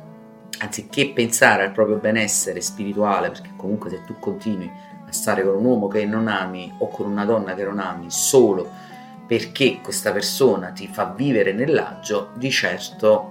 anziché 0.60 1.10
pensare 1.10 1.64
al 1.64 1.72
proprio 1.72 1.98
benessere 1.98 2.62
spirituale, 2.62 3.30
perché 3.30 3.50
comunque 3.58 3.90
se 3.90 4.02
tu 4.06 4.16
continui 4.20 4.70
a 5.06 5.12
stare 5.12 5.44
con 5.44 5.56
un 5.56 5.66
uomo 5.66 5.88
che 5.88 6.06
non 6.06 6.28
ami 6.28 6.72
o 6.78 6.88
con 6.88 7.10
una 7.10 7.26
donna 7.26 7.54
che 7.54 7.64
non 7.64 7.80
ami 7.80 8.06
solo 8.10 8.92
perché 9.25 9.80
questa 9.82 10.12
persona 10.12 10.70
ti 10.70 10.88
fa 10.92 11.13
vivere 11.15 11.53
nell'agio, 11.53 12.30
di 12.36 12.51
certo 12.51 13.30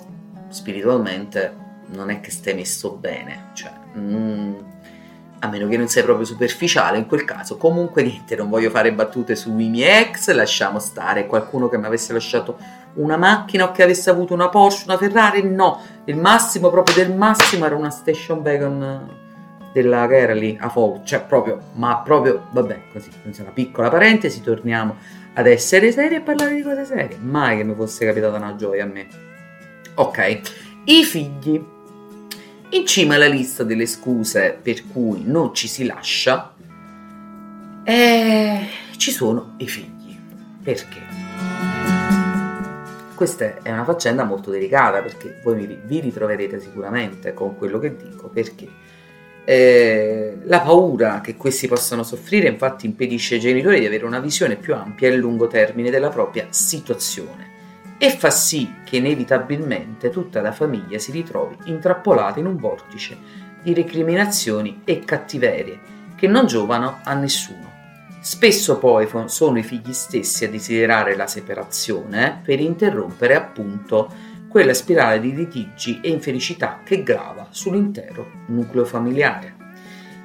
spiritualmente 0.48 1.60
non 1.88 2.10
è 2.10 2.20
che 2.20 2.30
stai 2.30 2.54
messo 2.54 2.92
bene, 2.92 3.50
cioè 3.52 3.72
mm, 3.96 4.54
a 5.40 5.48
meno 5.48 5.66
che 5.68 5.76
non 5.76 5.88
sei 5.88 6.02
proprio 6.04 6.24
superficiale 6.24 6.98
in 6.98 7.06
quel 7.06 7.24
caso. 7.24 7.56
Comunque 7.56 8.02
niente, 8.02 8.36
non 8.36 8.48
voglio 8.48 8.70
fare 8.70 8.92
battute 8.92 9.34
sui 9.34 9.68
miei 9.68 10.02
ex, 10.02 10.30
lasciamo 10.30 10.78
stare. 10.78 11.26
Qualcuno 11.26 11.68
che 11.68 11.78
mi 11.78 11.86
avesse 11.86 12.12
lasciato 12.12 12.56
una 12.94 13.16
macchina 13.16 13.64
o 13.64 13.72
che 13.72 13.82
avesse 13.82 14.08
avuto 14.08 14.34
una 14.34 14.48
Porsche, 14.48 14.84
una 14.86 14.96
Ferrari, 14.96 15.42
no. 15.42 15.80
Il 16.04 16.16
massimo 16.16 16.70
proprio 16.70 16.94
del 16.94 17.12
massimo 17.12 17.66
era 17.66 17.74
una 17.74 17.90
station 17.90 18.38
wagon 18.38 19.20
della 19.72 20.06
che 20.06 20.56
a 20.60 20.68
Fou, 20.68 21.00
cioè 21.02 21.22
proprio, 21.22 21.58
ma 21.74 21.98
proprio, 21.98 22.46
vabbè, 22.50 22.80
così, 22.92 23.10
una 23.24 23.50
piccola 23.50 23.88
parentesi, 23.88 24.42
torniamo 24.42 24.96
ad 25.34 25.46
essere 25.46 25.92
seri 25.92 26.16
e 26.16 26.20
parlare 26.20 26.54
di 26.54 26.62
cose 26.62 26.84
serie. 26.84 27.18
Mai 27.18 27.56
che 27.56 27.64
mi 27.64 27.74
fosse 27.74 28.04
capitata 28.04 28.36
una 28.36 28.54
gioia 28.56 28.84
a 28.84 28.86
me. 28.86 29.06
Ok, 29.94 30.40
i 30.84 31.04
figli. 31.04 31.62
In 32.70 32.86
cima 32.86 33.16
alla 33.16 33.26
lista 33.26 33.64
delle 33.64 33.86
scuse 33.86 34.58
per 34.60 34.86
cui 34.90 35.22
non 35.24 35.54
ci 35.54 35.68
si 35.68 35.84
lascia, 35.84 36.54
eh, 37.84 38.66
ci 38.96 39.10
sono 39.10 39.54
i 39.58 39.68
figli. 39.68 40.18
Perché? 40.62 41.00
Questa 43.14 43.62
è 43.62 43.70
una 43.70 43.84
faccenda 43.84 44.24
molto 44.24 44.50
delicata 44.50 45.00
perché 45.02 45.40
voi 45.44 45.80
vi 45.84 46.00
ritroverete 46.00 46.58
sicuramente 46.60 47.34
con 47.34 47.56
quello 47.56 47.78
che 47.78 47.94
dico 47.94 48.28
perché 48.28 48.68
eh, 49.44 50.38
la 50.44 50.60
paura 50.60 51.20
che 51.20 51.36
questi 51.36 51.66
possano 51.66 52.02
soffrire 52.02 52.48
infatti 52.48 52.86
impedisce 52.86 53.34
ai 53.34 53.40
genitori 53.40 53.80
di 53.80 53.86
avere 53.86 54.04
una 54.04 54.20
visione 54.20 54.56
più 54.56 54.74
ampia 54.74 55.08
e 55.08 55.12
a 55.12 55.16
lungo 55.16 55.48
termine 55.48 55.90
della 55.90 56.10
propria 56.10 56.46
situazione 56.50 57.50
e 57.98 58.10
fa 58.10 58.30
sì 58.30 58.68
che 58.84 58.96
inevitabilmente 58.96 60.10
tutta 60.10 60.40
la 60.40 60.50
famiglia 60.50 60.98
si 60.98 61.12
ritrovi 61.12 61.56
intrappolata 61.66 62.40
in 62.40 62.46
un 62.46 62.56
vortice 62.56 63.16
di 63.62 63.74
recriminazioni 63.74 64.80
e 64.84 65.04
cattiverie 65.04 65.78
che 66.16 66.26
non 66.26 66.46
giovano 66.46 66.98
a 67.04 67.14
nessuno. 67.14 67.70
Spesso 68.20 68.78
poi 68.78 69.08
sono 69.26 69.58
i 69.58 69.62
figli 69.62 69.92
stessi 69.92 70.44
a 70.44 70.48
desiderare 70.48 71.14
la 71.14 71.28
separazione 71.28 72.40
per 72.44 72.58
interrompere 72.58 73.36
appunto 73.36 74.12
quella 74.52 74.74
spirale 74.74 75.18
di 75.18 75.34
litigi 75.34 76.00
e 76.02 76.10
infelicità 76.10 76.80
che 76.84 77.02
grava 77.02 77.46
sull'intero 77.48 78.44
nucleo 78.48 78.84
familiare, 78.84 79.56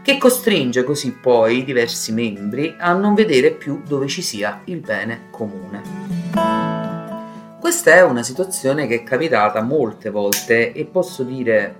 che 0.02 0.18
costringe 0.18 0.84
così 0.84 1.14
poi 1.14 1.60
i 1.60 1.64
diversi 1.64 2.12
membri 2.12 2.76
a 2.78 2.92
non 2.92 3.14
vedere 3.14 3.52
più 3.52 3.82
dove 3.88 4.08
ci 4.08 4.22
sia 4.22 4.64
il 4.66 4.82
bene 4.82 5.30
comune. 5.32 5.82
Questa 7.58 7.94
è 7.94 8.04
una 8.04 8.22
situazione 8.22 8.86
che 8.86 8.96
è 8.96 9.04
capitata 9.04 9.62
molte 9.62 10.10
volte 10.10 10.74
e 10.74 10.84
posso 10.84 11.24
dire 11.24 11.76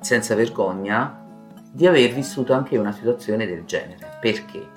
senza 0.00 0.34
vergogna 0.34 1.24
di 1.70 1.86
aver 1.86 2.12
vissuto 2.12 2.54
anche 2.54 2.76
una 2.76 2.92
situazione 2.92 3.46
del 3.46 3.64
genere. 3.66 4.18
Perché? 4.20 4.73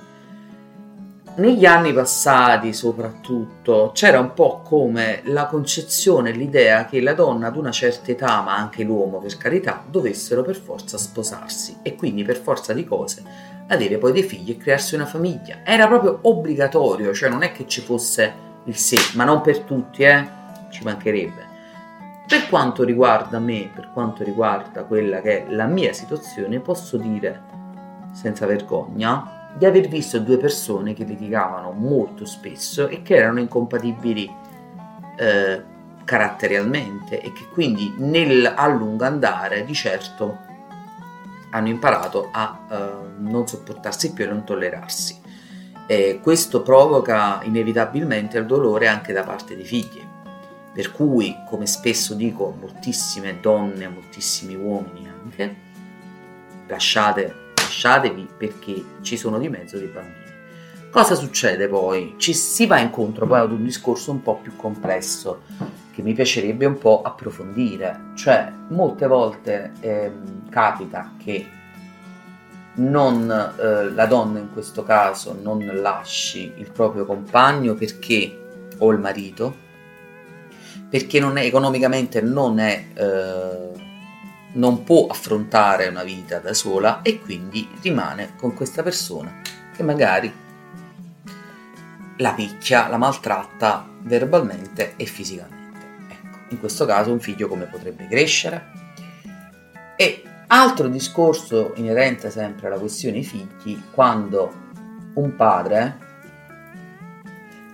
Negli 1.37 1.65
anni 1.65 1.93
passati 1.93 2.73
soprattutto 2.73 3.91
c'era 3.93 4.19
un 4.19 4.33
po' 4.33 4.61
come 4.63 5.21
la 5.25 5.45
concezione, 5.45 6.31
l'idea 6.31 6.85
che 6.85 6.99
la 6.99 7.13
donna 7.13 7.47
ad 7.47 7.57
una 7.57 7.71
certa 7.71 8.11
età, 8.11 8.41
ma 8.41 8.55
anche 8.55 8.83
l'uomo 8.83 9.19
per 9.19 9.37
carità, 9.37 9.83
dovessero 9.87 10.41
per 10.41 10.55
forza 10.55 10.97
sposarsi 10.97 11.77
e 11.83 11.95
quindi 11.95 12.23
per 12.23 12.37
forza 12.37 12.73
di 12.73 12.83
cose 12.83 13.23
avere 13.67 13.97
poi 13.97 14.13
dei 14.13 14.23
figli 14.23 14.51
e 14.51 14.57
crearsi 14.57 14.95
una 14.95 15.05
famiglia. 15.05 15.57
Era 15.63 15.87
proprio 15.87 16.19
obbligatorio, 16.23 17.13
cioè 17.13 17.29
non 17.29 17.43
è 17.43 17.51
che 17.51 17.67
ci 17.67 17.81
fosse 17.81 18.45
il 18.63 18.75
sì, 18.75 18.97
ma 19.15 19.23
non 19.23 19.41
per 19.41 19.59
tutti, 19.59 20.03
eh? 20.03 20.27
ci 20.69 20.83
mancherebbe. 20.83 21.45
Per 22.27 22.49
quanto 22.49 22.83
riguarda 22.83 23.39
me, 23.39 23.69
per 23.73 23.91
quanto 23.93 24.23
riguarda 24.23 24.83
quella 24.85 25.21
che 25.21 25.45
è 25.45 25.51
la 25.51 25.65
mia 25.65 25.93
situazione, 25.93 26.59
posso 26.59 26.97
dire 26.97 27.55
senza 28.11 28.45
vergogna 28.45 29.36
di 29.57 29.65
aver 29.65 29.87
visto 29.87 30.19
due 30.19 30.37
persone 30.37 30.93
che 30.93 31.03
litigavano 31.03 31.71
molto 31.71 32.25
spesso 32.25 32.87
e 32.87 33.01
che 33.01 33.15
erano 33.15 33.39
incompatibili 33.39 34.31
eh, 35.17 35.63
caratterialmente 36.05 37.19
e 37.19 37.33
che 37.33 37.47
quindi 37.51 37.93
nel, 37.97 38.45
a 38.45 38.67
lungo 38.67 39.03
andare 39.03 39.65
di 39.65 39.73
certo 39.73 40.45
hanno 41.49 41.69
imparato 41.69 42.29
a 42.31 42.59
eh, 42.69 42.75
non 43.17 43.47
sopportarsi 43.47 44.13
più 44.13 44.25
e 44.25 44.27
non 44.27 44.43
tollerarsi. 44.43 45.21
E 45.87 46.19
questo 46.21 46.61
provoca 46.61 47.39
inevitabilmente 47.43 48.37
il 48.37 48.45
dolore 48.45 48.87
anche 48.87 49.11
da 49.11 49.23
parte 49.23 49.55
dei 49.55 49.65
figli. 49.65 50.05
Per 50.73 50.91
cui, 50.91 51.35
come 51.47 51.65
spesso 51.65 52.13
dico 52.13 52.49
a 52.49 52.59
moltissime 52.59 53.39
donne, 53.39 53.87
moltissimi 53.87 54.53
uomini 54.53 55.07
anche, 55.07 55.55
lasciate 56.67 57.46
lasciatevi 57.67 58.29
perché 58.37 58.83
ci 59.01 59.17
sono 59.17 59.37
di 59.37 59.49
mezzo 59.49 59.77
dei 59.77 59.87
bambini. 59.87 60.25
Cosa 60.89 61.15
succede 61.15 61.67
poi? 61.67 62.15
Ci 62.17 62.33
si 62.33 62.65
va 62.65 62.79
incontro 62.79 63.27
poi 63.27 63.39
ad 63.39 63.51
un 63.51 63.63
discorso 63.63 64.11
un 64.11 64.21
po' 64.23 64.37
più 64.37 64.55
complesso 64.55 65.41
che 65.91 66.01
mi 66.01 66.13
piacerebbe 66.13 66.65
un 66.65 66.77
po' 66.77 67.01
approfondire, 67.01 68.11
cioè 68.15 68.51
molte 68.69 69.05
volte 69.07 69.73
ehm, 69.81 70.49
capita 70.49 71.11
che 71.21 71.45
non, 72.75 73.29
eh, 73.29 73.91
la 73.91 74.05
donna 74.05 74.39
in 74.39 74.51
questo 74.53 74.83
caso 74.83 75.37
non 75.41 75.69
lasci 75.81 76.53
il 76.55 76.71
proprio 76.71 77.05
compagno 77.05 77.73
perché 77.73 78.45
o 78.77 78.91
il 78.91 78.99
marito 78.99 79.65
perché 80.89 81.19
non 81.19 81.37
è, 81.37 81.43
economicamente 81.43 82.21
non 82.21 82.59
è 82.59 82.85
eh, 82.93 83.71
non 84.57 84.83
può 84.83 85.07
affrontare 85.07 85.87
una 85.87 86.03
vita 86.03 86.39
da 86.39 86.53
sola 86.53 87.01
e 87.01 87.19
quindi 87.19 87.67
rimane 87.81 88.35
con 88.35 88.53
questa 88.53 88.83
persona 88.83 89.41
che 89.75 89.83
magari 89.83 90.31
la 92.17 92.33
picchia, 92.33 92.87
la 92.87 92.97
maltratta 92.97 93.87
verbalmente 94.01 94.93
e 94.95 95.05
fisicamente. 95.05 95.85
Ecco, 96.09 96.37
in 96.49 96.59
questo 96.59 96.85
caso 96.85 97.11
un 97.11 97.19
figlio 97.19 97.47
come 97.47 97.65
potrebbe 97.65 98.07
crescere? 98.07 98.75
E 99.95 100.23
altro 100.47 100.87
discorso 100.87 101.73
inerente 101.75 102.31
sempre 102.31 102.67
alla 102.67 102.79
questione 102.79 103.21
figli, 103.21 103.79
quando 103.91 104.65
un 105.13 105.35
padre 105.35 106.05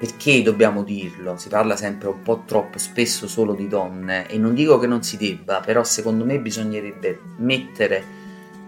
perché 0.04 0.42
dobbiamo 0.42 0.84
dirlo? 0.84 1.38
Si 1.38 1.48
parla 1.48 1.78
sempre 1.78 2.10
un 2.10 2.22
po' 2.24 2.44
troppo 2.46 2.78
spesso 2.78 3.26
solo 3.26 3.54
di 3.54 3.70
donne 3.70 4.28
e 4.28 4.38
non 4.38 4.54
dico 4.54 4.78
che 4.78 4.86
non 4.86 5.02
si 5.02 5.16
debba, 5.16 5.62
però 5.62 5.82
secondo 5.86 6.26
me 6.26 6.40
bisognerebbe 6.40 7.22
mettere 7.38 8.04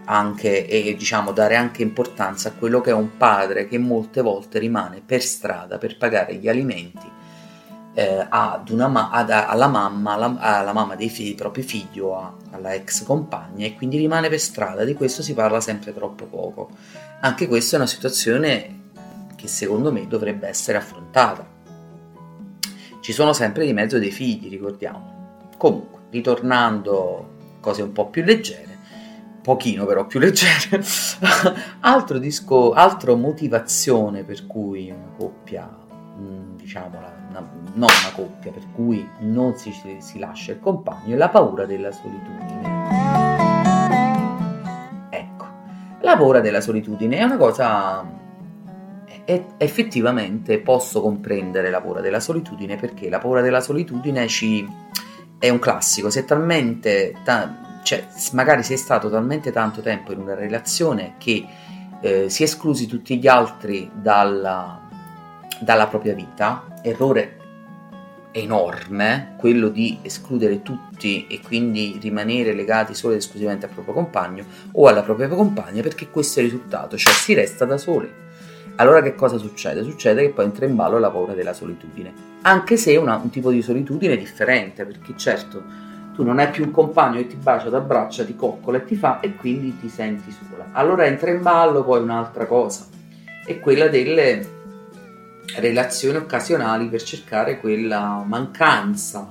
anche 0.06 0.66
e 0.66 0.94
diciamo 0.96 1.32
dare 1.32 1.56
anche 1.56 1.82
importanza 1.82 2.48
a 2.48 2.52
quello 2.52 2.80
che 2.80 2.88
è 2.88 2.94
un 2.94 3.18
padre 3.18 3.68
che 3.68 3.76
molte 3.76 4.22
volte 4.22 4.58
rimane 4.58 5.02
per 5.04 5.20
strada 5.20 5.76
per 5.76 5.98
pagare 5.98 6.36
gli 6.36 6.48
alimenti 6.48 7.06
eh, 7.92 8.26
ad 8.26 8.70
una 8.70 9.10
ad, 9.10 9.28
alla 9.28 9.66
mamma, 9.66 10.14
alla, 10.14 10.36
alla 10.38 10.72
mamma 10.72 10.94
dei, 10.94 11.10
figli, 11.10 11.26
dei 11.26 11.34
propri 11.34 11.62
figli 11.62 11.98
o 11.98 12.16
a, 12.16 12.34
alla 12.52 12.72
ex 12.72 13.04
compagna 13.04 13.66
e 13.66 13.74
quindi 13.74 13.98
rimane 13.98 14.30
per 14.30 14.40
strada. 14.40 14.84
Di 14.84 14.94
questo 14.94 15.20
si 15.20 15.34
parla 15.34 15.60
sempre 15.60 15.92
troppo 15.92 16.24
poco. 16.24 16.70
Anche 17.20 17.46
questa 17.46 17.76
è 17.76 17.78
una 17.78 17.88
situazione 17.88 18.75
che 19.46 19.48
secondo 19.48 19.92
me 19.92 20.06
dovrebbe 20.06 20.48
essere 20.48 20.76
affrontata. 20.76 21.54
Ci 23.00 23.12
sono 23.12 23.32
sempre 23.32 23.64
di 23.64 23.72
mezzo 23.72 23.98
dei 23.98 24.10
figli, 24.10 24.50
ricordiamo. 24.50 25.44
Comunque, 25.56 26.00
ritornando 26.10 27.34
cose 27.60 27.82
un 27.82 27.92
po' 27.92 28.08
più 28.08 28.24
leggere, 28.24 28.78
pochino 29.40 29.86
però 29.86 30.06
più 30.06 30.18
leggere, 30.18 30.84
altro 31.80 32.18
disco, 32.18 32.72
altra 32.72 33.14
motivazione 33.14 34.24
per 34.24 34.46
cui 34.46 34.90
una 34.90 35.12
coppia, 35.16 35.68
mm, 36.18 36.56
diciamo, 36.56 36.98
una, 36.98 37.48
non 37.74 37.88
una 37.88 38.12
coppia, 38.14 38.50
per 38.50 38.64
cui 38.74 39.08
non 39.20 39.56
si, 39.56 39.72
si 39.98 40.18
lascia 40.18 40.52
il 40.52 40.60
compagno 40.60 41.14
è 41.14 41.16
la 41.16 41.28
paura 41.28 41.64
della 41.64 41.92
solitudine. 41.92 42.84
Ecco, 45.10 45.46
la 46.00 46.16
paura 46.16 46.40
della 46.40 46.60
solitudine 46.60 47.18
è 47.18 47.22
una 47.22 47.36
cosa 47.36 48.24
e 49.24 49.46
effettivamente 49.56 50.58
posso 50.58 51.00
comprendere 51.00 51.70
la 51.70 51.80
paura 51.80 52.00
della 52.00 52.20
solitudine 52.20 52.76
perché 52.76 53.08
la 53.08 53.18
paura 53.18 53.40
della 53.40 53.60
solitudine 53.60 54.26
ci 54.28 54.66
è 55.38 55.48
un 55.48 55.58
classico, 55.58 56.10
se 56.10 56.24
talmente 56.24 57.14
ta- 57.24 57.80
cioè, 57.82 58.04
magari 58.32 58.62
sei 58.62 58.76
stato 58.76 59.08
talmente 59.08 59.52
tanto 59.52 59.80
tempo 59.80 60.12
in 60.12 60.18
una 60.18 60.34
relazione 60.34 61.14
che 61.18 61.46
eh, 62.00 62.28
si 62.28 62.42
è 62.42 62.46
esclusi 62.46 62.86
tutti 62.86 63.18
gli 63.18 63.28
altri 63.28 63.90
dalla, 63.94 64.88
dalla 65.60 65.86
propria 65.86 66.14
vita, 66.14 66.80
errore 66.82 67.36
enorme 68.32 69.34
quello 69.38 69.68
di 69.68 69.98
escludere 70.02 70.62
tutti 70.62 71.26
e 71.26 71.40
quindi 71.40 71.98
rimanere 72.00 72.52
legati 72.52 72.94
solo 72.94 73.14
ed 73.14 73.20
esclusivamente 73.20 73.66
al 73.66 73.72
proprio 73.72 73.94
compagno 73.94 74.44
o 74.72 74.88
alla 74.88 75.02
propria 75.02 75.28
compagna 75.28 75.80
perché 75.80 76.10
questo 76.10 76.40
è 76.40 76.42
il 76.42 76.50
risultato, 76.50 76.96
cioè 76.98 77.12
si 77.12 77.34
resta 77.34 77.64
da 77.64 77.78
soli. 77.78 78.24
Allora 78.76 79.00
che 79.00 79.14
cosa 79.14 79.38
succede? 79.38 79.82
Succede 79.82 80.22
che 80.22 80.30
poi 80.30 80.44
entra 80.44 80.66
in 80.66 80.76
ballo 80.76 80.98
la 80.98 81.10
paura 81.10 81.32
della 81.32 81.54
solitudine, 81.54 82.12
anche 82.42 82.76
se 82.76 82.92
è 82.92 82.96
un 82.96 83.30
tipo 83.30 83.50
di 83.50 83.62
solitudine 83.62 84.16
differente, 84.18 84.84
perché 84.84 85.14
certo 85.16 85.62
tu 86.14 86.22
non 86.22 86.38
hai 86.38 86.50
più 86.50 86.64
un 86.64 86.70
compagno 86.70 87.16
che 87.18 87.26
ti 87.26 87.36
bacia, 87.36 87.68
ti 87.68 87.74
abbraccia, 87.74 88.24
ti 88.24 88.36
coccola 88.36 88.78
e 88.78 88.84
ti 88.84 88.94
fa 88.96 89.20
e 89.20 89.34
quindi 89.34 89.78
ti 89.78 89.88
senti 89.88 90.30
sola. 90.30 90.66
Allora 90.72 91.06
entra 91.06 91.30
in 91.30 91.40
ballo 91.40 91.84
poi 91.84 92.02
un'altra 92.02 92.44
cosa, 92.44 92.86
è 93.46 93.58
quella 93.60 93.88
delle 93.88 94.54
relazioni 95.56 96.18
occasionali 96.18 96.88
per 96.88 97.02
cercare 97.02 97.58
quella 97.58 98.22
mancanza. 98.26 99.26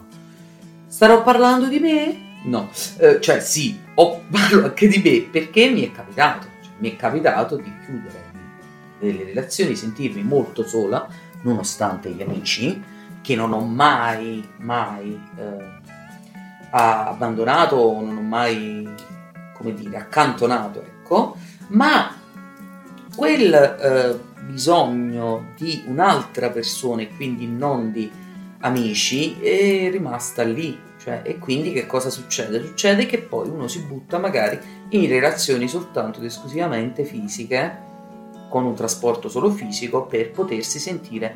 Starò 0.88 1.22
parlando 1.22 1.68
di 1.68 1.80
me? 1.80 2.18
No, 2.46 2.70
eh, 2.98 3.20
cioè 3.22 3.40
sì, 3.42 3.80
ho, 3.94 4.22
parlo 4.30 4.66
anche 4.66 4.88
di 4.88 5.02
me 5.04 5.28
perché 5.30 5.70
mi 5.70 5.88
è 5.88 5.92
capitato, 5.92 6.48
cioè, 6.64 6.74
mi 6.78 6.92
è 6.92 6.96
capitato 6.96 7.58
di 7.58 7.72
chiudere 7.84 8.25
delle 9.06 9.24
relazioni, 9.24 9.76
sentirmi 9.76 10.24
molto 10.24 10.66
sola, 10.68 11.08
nonostante 11.42 12.10
gli 12.12 12.22
amici, 12.22 12.84
che 13.22 13.36
non 13.36 13.54
ho 13.54 13.62
mai, 13.62 14.48
mai 14.58 15.20
eh, 15.38 15.74
abbandonato, 16.72 17.76
non 18.02 18.18
ho 18.18 18.22
mai, 18.22 18.88
come 19.54 19.74
dire, 19.74 19.98
accantonato, 19.98 20.82
ecco, 20.82 21.36
ma 21.70 22.16
quel 23.16 23.54
eh, 23.54 24.20
bisogno 24.46 25.54
di 25.58 25.84
un'altra 25.88 26.50
persona 26.50 27.02
e 27.02 27.10
quindi 27.16 27.48
non 27.48 27.92
di 27.92 28.12
amici 28.60 29.40
è 29.40 29.90
rimasta 29.90 30.44
lì. 30.44 30.84
Cioè, 30.98 31.22
e 31.24 31.38
quindi 31.38 31.72
che 31.72 31.86
cosa 31.86 32.10
succede? 32.10 32.60
Succede 32.66 33.06
che 33.06 33.20
poi 33.20 33.48
uno 33.48 33.68
si 33.68 33.82
butta 33.82 34.18
magari 34.18 34.60
in 34.90 35.08
relazioni 35.08 35.68
soltanto 35.68 36.18
ed 36.18 36.26
esclusivamente 36.26 37.04
fisiche, 37.04 37.78
con 38.56 38.64
un 38.64 38.74
trasporto 38.74 39.28
solo 39.28 39.50
fisico, 39.50 40.06
per 40.06 40.32
potersi 40.32 40.80
sentire 40.80 41.36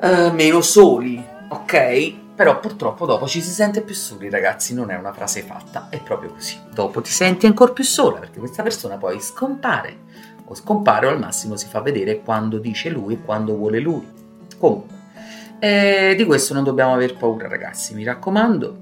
uh, 0.00 0.32
meno 0.32 0.60
soli, 0.60 1.24
ok? 1.48 2.34
Però 2.34 2.58
purtroppo 2.58 3.06
dopo 3.06 3.28
ci 3.28 3.40
si 3.40 3.50
sente 3.50 3.80
più 3.82 3.94
soli, 3.94 4.28
ragazzi, 4.28 4.74
non 4.74 4.90
è 4.90 4.96
una 4.96 5.12
frase 5.12 5.42
fatta, 5.42 5.86
è 5.88 6.00
proprio 6.02 6.32
così. 6.32 6.58
Dopo 6.74 7.00
ti 7.00 7.12
senti 7.12 7.46
ancora 7.46 7.70
più 7.70 7.84
sola 7.84 8.18
perché 8.18 8.40
questa 8.40 8.64
persona 8.64 8.96
poi 8.96 9.20
scompare 9.20 9.98
o 10.46 10.54
scompare 10.56 11.06
o 11.06 11.10
al 11.10 11.20
massimo 11.20 11.54
si 11.54 11.68
fa 11.68 11.80
vedere 11.80 12.22
quando 12.22 12.58
dice 12.58 12.88
lui 12.88 13.14
e 13.14 13.22
quando 13.22 13.54
vuole 13.54 13.78
lui. 13.78 14.04
Comunque, 14.58 14.92
eh, 15.60 16.14
di 16.16 16.24
questo 16.24 16.54
non 16.54 16.64
dobbiamo 16.64 16.92
aver 16.92 17.16
paura 17.16 17.46
ragazzi, 17.46 17.94
mi 17.94 18.02
raccomando. 18.02 18.78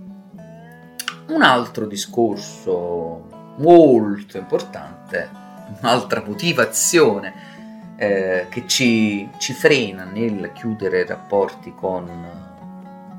Un 1.26 1.42
altro 1.42 1.84
discorso 1.84 3.52
molto 3.58 4.38
importante, 4.38 5.37
un'altra 5.80 6.22
motivazione 6.24 7.48
eh, 7.96 8.46
che 8.48 8.66
ci, 8.66 9.28
ci 9.38 9.52
frena 9.52 10.04
nel 10.04 10.52
chiudere 10.54 11.04
rapporti 11.04 11.74
con 11.74 12.46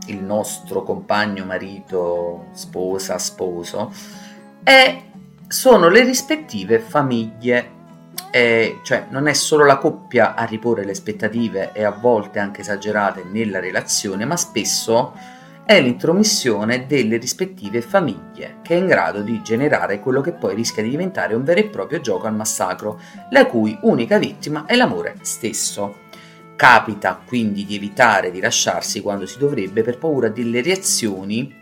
il 0.05 0.23
nostro 0.23 0.83
compagno, 0.83 1.45
marito, 1.45 2.47
sposa, 2.53 3.17
sposo, 3.17 3.93
è, 4.63 5.01
sono 5.47 5.89
le 5.89 6.03
rispettive 6.03 6.79
famiglie. 6.79 7.77
Eh, 8.31 8.79
cioè 8.83 9.07
non 9.09 9.27
è 9.27 9.33
solo 9.33 9.65
la 9.65 9.77
coppia 9.77 10.35
a 10.35 10.43
riporre 10.43 10.85
le 10.85 10.91
aspettative 10.91 11.71
e 11.73 11.83
a 11.83 11.89
volte 11.89 12.37
anche 12.37 12.61
esagerate 12.61 13.23
nella 13.23 13.59
relazione, 13.59 14.23
ma 14.25 14.37
spesso 14.37 15.13
è 15.69 15.79
l'intromissione 15.79 16.87
delle 16.87 17.17
rispettive 17.17 17.83
famiglie 17.83 18.55
che 18.63 18.73
è 18.73 18.79
in 18.79 18.87
grado 18.87 19.21
di 19.21 19.39
generare 19.43 19.99
quello 19.99 20.19
che 20.19 20.31
poi 20.31 20.55
rischia 20.55 20.81
di 20.81 20.89
diventare 20.89 21.35
un 21.35 21.43
vero 21.43 21.59
e 21.59 21.65
proprio 21.65 22.01
gioco 22.01 22.25
al 22.25 22.33
massacro, 22.33 22.99
la 23.29 23.45
cui 23.45 23.77
unica 23.83 24.17
vittima 24.17 24.65
è 24.65 24.75
l'amore 24.75 25.17
stesso. 25.21 26.07
Capita 26.55 27.21
quindi 27.23 27.67
di 27.67 27.75
evitare 27.75 28.31
di 28.31 28.39
lasciarsi 28.39 29.01
quando 29.01 29.27
si 29.27 29.37
dovrebbe 29.37 29.83
per 29.83 29.99
paura 29.99 30.29
delle 30.29 30.63
reazioni 30.63 31.53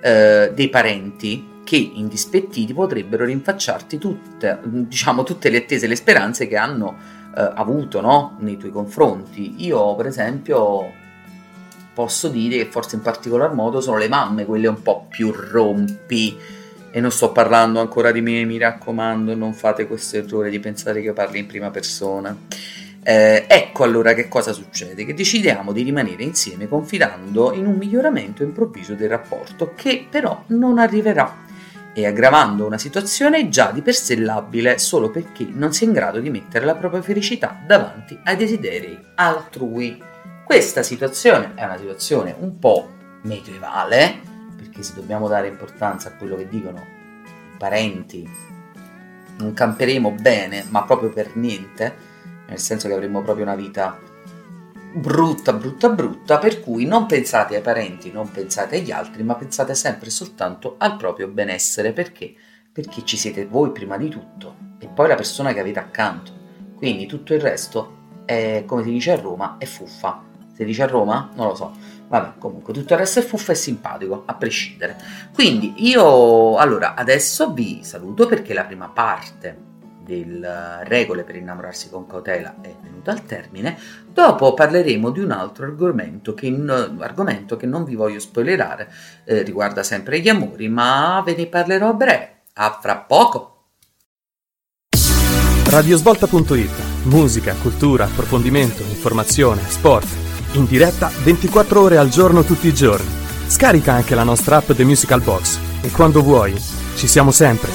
eh, 0.00 0.50
dei 0.52 0.68
parenti 0.68 1.60
che 1.62 1.76
indispettiti 1.76 2.74
potrebbero 2.74 3.24
rinfacciarti 3.26 3.96
tutte, 3.98 4.58
diciamo, 4.64 5.22
tutte 5.22 5.50
le 5.50 5.58
attese 5.58 5.84
e 5.84 5.88
le 5.88 5.94
speranze 5.94 6.48
che 6.48 6.56
hanno 6.56 6.96
eh, 7.36 7.48
avuto 7.54 8.00
no? 8.00 8.36
nei 8.40 8.56
tuoi 8.56 8.72
confronti. 8.72 9.64
Io, 9.64 9.94
per 9.94 10.06
esempio, 10.06 10.98
posso 11.92 12.28
dire 12.28 12.56
che 12.56 12.66
forse 12.66 12.96
in 12.96 13.02
particolar 13.02 13.54
modo 13.54 13.80
sono 13.80 13.98
le 13.98 14.08
mamme 14.08 14.44
quelle 14.44 14.68
un 14.68 14.82
po' 14.82 15.06
più 15.08 15.32
rompi. 15.32 16.36
E 16.92 17.00
non 17.00 17.12
sto 17.12 17.30
parlando 17.30 17.80
ancora 17.80 18.10
di 18.10 18.20
me, 18.20 18.44
mi 18.44 18.58
raccomando, 18.58 19.34
non 19.36 19.54
fate 19.54 19.86
questo 19.86 20.16
errore 20.16 20.50
di 20.50 20.58
pensare 20.58 21.00
che 21.02 21.12
parli 21.12 21.38
in 21.38 21.46
prima 21.46 21.70
persona. 21.70 22.36
Eh, 23.02 23.44
ecco 23.48 23.84
allora 23.84 24.12
che 24.12 24.28
cosa 24.28 24.52
succede, 24.52 25.04
che 25.04 25.14
decidiamo 25.14 25.72
di 25.72 25.82
rimanere 25.82 26.22
insieme 26.22 26.68
confidando 26.68 27.52
in 27.54 27.66
un 27.66 27.76
miglioramento 27.76 28.42
improvviso 28.42 28.94
del 28.94 29.08
rapporto 29.08 29.72
che 29.74 30.06
però 30.10 30.42
non 30.48 30.78
arriverà 30.78 31.48
e 31.92 32.06
aggravando 32.06 32.66
una 32.66 32.78
situazione 32.78 33.48
già 33.48 33.70
di 33.72 33.82
per 33.82 33.94
sé 33.94 34.16
labile 34.16 34.78
solo 34.78 35.10
perché 35.10 35.46
non 35.50 35.72
si 35.72 35.84
è 35.84 35.86
in 35.86 35.92
grado 35.92 36.20
di 36.20 36.30
mettere 36.30 36.64
la 36.64 36.74
propria 36.74 37.02
felicità 37.02 37.60
davanti 37.66 38.18
ai 38.24 38.36
desideri 38.36 38.98
altrui. 39.16 40.08
Questa 40.50 40.82
situazione 40.82 41.52
è 41.54 41.62
una 41.62 41.78
situazione 41.78 42.34
un 42.36 42.58
po' 42.58 42.88
medievale, 43.22 44.20
perché 44.56 44.82
se 44.82 44.94
dobbiamo 44.94 45.28
dare 45.28 45.46
importanza 45.46 46.08
a 46.08 46.14
quello 46.14 46.34
che 46.34 46.48
dicono 46.48 46.78
i 46.80 47.56
parenti, 47.56 48.28
non 49.38 49.52
camperemo 49.52 50.10
bene, 50.10 50.64
ma 50.70 50.82
proprio 50.82 51.10
per 51.10 51.36
niente, 51.36 51.94
nel 52.48 52.58
senso 52.58 52.88
che 52.88 52.94
avremo 52.94 53.22
proprio 53.22 53.44
una 53.44 53.54
vita 53.54 53.96
brutta, 54.92 55.52
brutta, 55.52 55.88
brutta, 55.88 56.38
per 56.38 56.58
cui 56.58 56.84
non 56.84 57.06
pensate 57.06 57.54
ai 57.54 57.62
parenti, 57.62 58.10
non 58.10 58.28
pensate 58.28 58.78
agli 58.78 58.90
altri, 58.90 59.22
ma 59.22 59.36
pensate 59.36 59.76
sempre 59.76 60.10
soltanto 60.10 60.74
al 60.78 60.96
proprio 60.96 61.28
benessere. 61.28 61.92
Perché? 61.92 62.34
Perché 62.72 63.04
ci 63.04 63.16
siete 63.16 63.46
voi 63.46 63.70
prima 63.70 63.96
di 63.96 64.08
tutto 64.08 64.56
e 64.80 64.88
poi 64.88 65.06
la 65.06 65.14
persona 65.14 65.52
che 65.52 65.60
avete 65.60 65.78
accanto. 65.78 66.32
Quindi 66.74 67.06
tutto 67.06 67.34
il 67.34 67.40
resto 67.40 68.22
è, 68.24 68.64
come 68.66 68.82
si 68.82 68.90
dice 68.90 69.12
a 69.12 69.20
Roma, 69.20 69.54
è 69.56 69.64
fuffa. 69.64 70.26
Si 70.60 70.66
dice 70.66 70.82
a 70.82 70.86
Roma? 70.86 71.30
Non 71.36 71.46
lo 71.46 71.54
so. 71.54 71.72
Vabbè, 72.08 72.32
comunque 72.36 72.74
tutto 72.74 72.92
il 72.92 72.98
resto 72.98 73.20
è 73.20 73.22
fuffa 73.22 73.52
e 73.52 73.54
simpatico, 73.54 74.24
a 74.26 74.34
prescindere. 74.34 74.94
Quindi 75.32 75.72
io 75.78 76.56
allora 76.56 76.94
adesso 76.94 77.54
vi 77.54 77.80
saluto 77.82 78.26
perché 78.26 78.52
la 78.52 78.64
prima 78.64 78.90
parte 78.90 79.56
delle 80.04 80.84
regole 80.84 81.24
per 81.24 81.36
innamorarsi 81.36 81.88
con 81.88 82.06
cautela 82.06 82.56
è 82.60 82.74
venuta 82.82 83.10
al 83.10 83.24
termine. 83.24 83.78
Dopo 84.06 84.52
parleremo 84.52 85.08
di 85.08 85.20
un 85.20 85.30
altro 85.30 85.64
argomento 85.64 86.34
che, 86.34 86.54
argomento 86.98 87.56
che 87.56 87.64
non 87.64 87.84
vi 87.84 87.94
voglio 87.94 88.20
spoilerare, 88.20 88.92
eh, 89.24 89.40
riguarda 89.40 89.82
sempre 89.82 90.20
gli 90.20 90.28
amori, 90.28 90.68
ma 90.68 91.22
ve 91.24 91.36
ne 91.36 91.46
parlerò 91.46 91.88
a 91.88 91.94
breve. 91.94 92.40
A 92.52 92.78
fra 92.78 92.98
poco! 92.98 93.68
Radiosvolta.it 95.64 97.04
Musica, 97.04 97.54
cultura, 97.54 98.04
approfondimento, 98.04 98.82
informazione, 98.82 99.62
sport. 99.66 100.29
In 100.52 100.66
diretta 100.66 101.12
24 101.22 101.80
ore 101.80 101.96
al 101.96 102.08
giorno 102.08 102.42
tutti 102.42 102.66
i 102.66 102.74
giorni. 102.74 103.06
Scarica 103.46 103.92
anche 103.92 104.16
la 104.16 104.24
nostra 104.24 104.56
app 104.56 104.72
The 104.72 104.84
Musical 104.84 105.22
Box 105.22 105.58
e 105.80 105.90
quando 105.90 106.22
vuoi, 106.22 106.60
ci 106.96 107.06
siamo 107.06 107.30
sempre. 107.30 107.70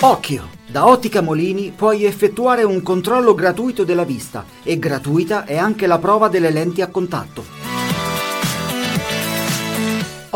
Occhio! 0.00 0.54
Da 0.66 0.86
Ottica 0.88 1.22
Molini 1.22 1.72
puoi 1.74 2.04
effettuare 2.04 2.62
un 2.64 2.82
controllo 2.82 3.34
gratuito 3.34 3.82
della 3.82 4.04
vista 4.04 4.44
e 4.62 4.78
gratuita 4.78 5.46
è 5.46 5.56
anche 5.56 5.86
la 5.86 5.98
prova 5.98 6.28
delle 6.28 6.50
lenti 6.50 6.82
a 6.82 6.88
contatto. 6.88 7.75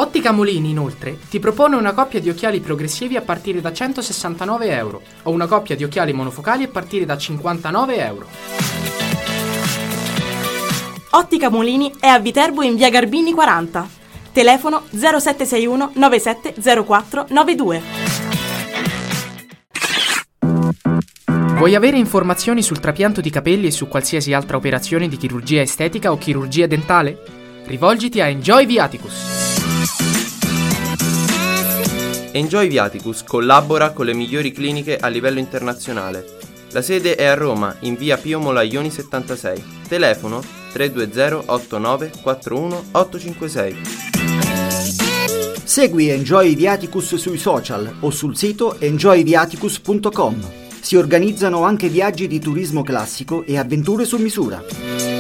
Ottica 0.00 0.32
Molini 0.32 0.70
inoltre 0.70 1.18
ti 1.28 1.38
propone 1.40 1.76
una 1.76 1.92
coppia 1.92 2.20
di 2.20 2.30
occhiali 2.30 2.60
progressivi 2.60 3.16
a 3.16 3.20
partire 3.20 3.60
da 3.60 3.70
169 3.70 4.70
euro 4.70 5.02
o 5.24 5.30
una 5.30 5.46
coppia 5.46 5.76
di 5.76 5.84
occhiali 5.84 6.14
monofocali 6.14 6.64
a 6.64 6.68
partire 6.68 7.04
da 7.04 7.18
59 7.18 7.96
euro. 7.98 8.26
Ottica 11.10 11.50
Molini 11.50 11.92
è 12.00 12.06
a 12.06 12.18
Viterbo 12.18 12.62
in 12.62 12.76
via 12.76 12.88
Garbini 12.88 13.34
40. 13.34 13.88
Telefono 14.32 14.84
0761 14.88 15.90
9704 15.92 17.26
92. 17.28 17.82
Vuoi 21.58 21.74
avere 21.74 21.98
informazioni 21.98 22.62
sul 22.62 22.80
trapianto 22.80 23.20
di 23.20 23.28
capelli 23.28 23.66
e 23.66 23.70
su 23.70 23.86
qualsiasi 23.86 24.32
altra 24.32 24.56
operazione 24.56 25.08
di 25.08 25.18
chirurgia 25.18 25.60
estetica 25.60 26.10
o 26.10 26.16
chirurgia 26.16 26.66
dentale? 26.66 27.22
Rivolgiti 27.66 28.22
a 28.22 28.28
Enjoy 28.28 28.64
Viaticus. 28.64 29.49
Enjoy 32.32 32.68
Viaticus 32.68 33.24
collabora 33.24 33.90
con 33.90 34.06
le 34.06 34.14
migliori 34.14 34.52
cliniche 34.52 34.96
a 34.96 35.08
livello 35.08 35.38
internazionale. 35.38 36.38
La 36.70 36.80
sede 36.80 37.16
è 37.16 37.24
a 37.24 37.34
Roma, 37.34 37.74
in 37.80 37.96
via 37.96 38.16
Pio 38.16 38.38
Molaioni 38.38 38.90
76. 38.90 39.62
Telefono 39.88 40.40
320 40.72 41.50
89 41.50 42.12
41 42.22 42.84
856. 42.92 43.76
Segui 45.64 46.08
Enjoy 46.08 46.54
Viaticus 46.54 47.16
sui 47.16 47.38
social 47.38 47.96
o 48.00 48.10
sul 48.10 48.36
sito 48.36 48.78
enjoyviaticus.com. 48.78 50.50
Si 50.80 50.96
organizzano 50.96 51.64
anche 51.64 51.88
viaggi 51.88 52.26
di 52.26 52.38
turismo 52.38 52.82
classico 52.82 53.44
e 53.44 53.58
avventure 53.58 54.04
su 54.04 54.16
misura. 54.18 55.19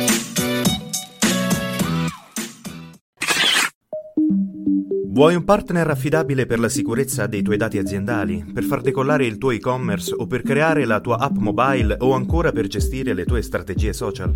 Vuoi 5.06 5.34
un 5.34 5.44
partner 5.44 5.88
affidabile 5.88 6.46
per 6.46 6.60
la 6.60 6.68
sicurezza 6.68 7.26
dei 7.26 7.42
tuoi 7.42 7.56
dati 7.56 7.78
aziendali, 7.78 8.44
per 8.52 8.62
far 8.62 8.80
decollare 8.80 9.26
il 9.26 9.38
tuo 9.38 9.50
e-commerce 9.50 10.14
o 10.16 10.26
per 10.26 10.42
creare 10.42 10.84
la 10.84 11.00
tua 11.00 11.18
app 11.18 11.36
mobile 11.36 11.96
o 11.98 12.12
ancora 12.12 12.52
per 12.52 12.68
gestire 12.68 13.12
le 13.12 13.24
tue 13.24 13.42
strategie 13.42 13.92
social? 13.92 14.32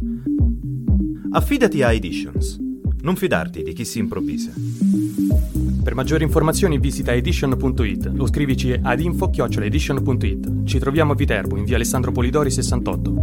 Affidati 1.31 1.83
a 1.83 1.92
Editions. 1.92 2.59
Non 3.03 3.14
fidarti 3.16 3.62
di 3.62 3.72
chi 3.72 3.85
si 3.85 3.98
improvvisa. 3.98 4.50
Per 5.83 5.94
maggiori 5.94 6.24
informazioni 6.24 6.79
visita 6.79 7.12
edition.it 7.12 8.12
o 8.18 8.27
scrivici 8.27 8.79
ad 8.81 9.00
info-edition.it. 9.00 10.64
Ci 10.64 10.79
troviamo 10.79 11.12
a 11.12 11.14
Viterbo, 11.14 11.57
in 11.57 11.64
via 11.64 11.77
Alessandro 11.77 12.11
Polidori 12.11 12.50
68. 12.50 13.14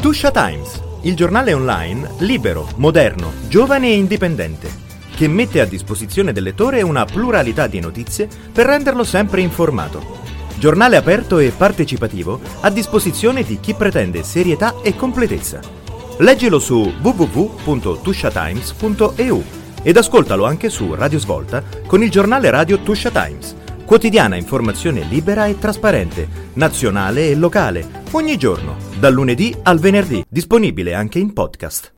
Tuscia 0.00 0.30
Times, 0.30 0.82
il 1.02 1.14
giornale 1.14 1.52
online 1.52 2.10
libero, 2.18 2.68
moderno, 2.76 3.32
giovane 3.48 3.88
e 3.88 3.96
indipendente 3.96 4.85
che 5.16 5.26
mette 5.28 5.62
a 5.62 5.64
disposizione 5.64 6.32
del 6.32 6.42
lettore 6.42 6.82
una 6.82 7.06
pluralità 7.06 7.66
di 7.66 7.80
notizie 7.80 8.28
per 8.52 8.66
renderlo 8.66 9.02
sempre 9.02 9.40
informato. 9.40 10.24
Giornale 10.58 10.96
aperto 10.96 11.38
e 11.38 11.54
partecipativo 11.56 12.38
a 12.60 12.68
disposizione 12.70 13.42
di 13.42 13.58
chi 13.58 13.72
pretende 13.72 14.22
serietà 14.22 14.74
e 14.82 14.94
completezza. 14.94 15.60
Leggilo 16.18 16.58
su 16.58 16.92
www.tushatimes.eu 17.00 19.44
ed 19.82 19.96
ascoltalo 19.96 20.44
anche 20.44 20.68
su 20.68 20.92
Radio 20.94 21.18
Svolta 21.18 21.62
con 21.86 22.02
il 22.02 22.10
giornale 22.10 22.50
radio 22.50 22.80
Tuscia 22.80 23.10
Times. 23.10 23.56
Quotidiana 23.86 24.36
informazione 24.36 25.04
libera 25.04 25.46
e 25.46 25.58
trasparente, 25.58 26.28
nazionale 26.54 27.30
e 27.30 27.36
locale, 27.36 28.02
ogni 28.10 28.36
giorno, 28.36 28.76
dal 28.98 29.14
lunedì 29.14 29.56
al 29.62 29.78
venerdì, 29.78 30.22
disponibile 30.28 30.92
anche 30.92 31.18
in 31.18 31.32
podcast. 31.32 31.95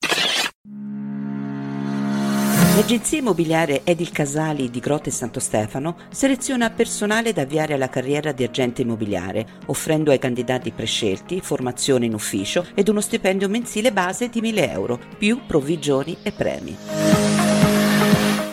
L'agenzia 2.79 3.19
immobiliare 3.19 3.81
Edil 3.83 4.13
Casali 4.13 4.71
di 4.71 4.79
Grotte 4.79 5.11
Santo 5.11 5.41
Stefano 5.41 5.97
seleziona 6.11 6.71
personale 6.71 7.33
da 7.33 7.43
avviare 7.43 7.75
alla 7.75 7.89
carriera 7.89 8.31
di 8.31 8.45
agente 8.45 8.83
immobiliare, 8.83 9.45
offrendo 9.67 10.13
ai 10.13 10.21
candidati 10.21 10.71
prescelti 10.71 11.41
formazione 11.41 12.07
in 12.07 12.15
ufficio 12.15 12.65
ed 12.75 12.87
uno 12.87 13.01
stipendio 13.01 13.49
mensile 13.49 13.93
base 13.93 14.29
di 14.29 14.41
1000 14.41 14.71
euro, 14.71 15.01
più 15.19 15.41
provvigioni 15.45 16.19
e 16.23 16.31
premi. 16.31 16.77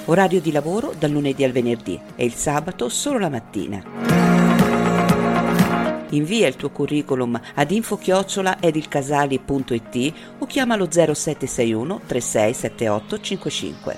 Orario 0.05 0.41
di 0.41 0.51
lavoro 0.51 0.95
dal 0.97 1.11
lunedì 1.11 1.43
al 1.43 1.51
venerdì 1.51 1.99
e 2.15 2.25
il 2.25 2.33
sabato 2.33 2.89
solo 2.89 3.19
la 3.19 3.29
mattina. 3.29 4.24
Invia 6.09 6.47
il 6.47 6.55
tuo 6.55 6.69
curriculum 6.69 7.41
ad 7.55 7.71
info-edilcasali.it 7.71 10.13
o 10.39 10.45
chiamalo 10.45 10.87
0761 10.89 12.01
3678 12.05 13.19
55. 13.19 13.97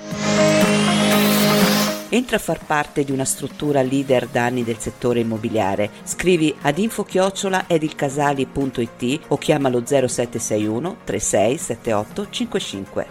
Entra 2.09 2.37
a 2.37 2.39
far 2.39 2.65
parte 2.65 3.03
di 3.03 3.11
una 3.11 3.25
struttura 3.25 3.81
leader 3.81 4.27
da 4.27 4.45
anni 4.45 4.63
del 4.63 4.77
settore 4.77 5.19
immobiliare. 5.19 5.89
Scrivi 6.03 6.55
ad 6.61 6.77
info-edilcasali.it 6.77 9.19
o 9.27 9.37
chiamalo 9.37 9.83
0761 9.85 10.99
3678 11.03 12.27
55. 12.29 13.07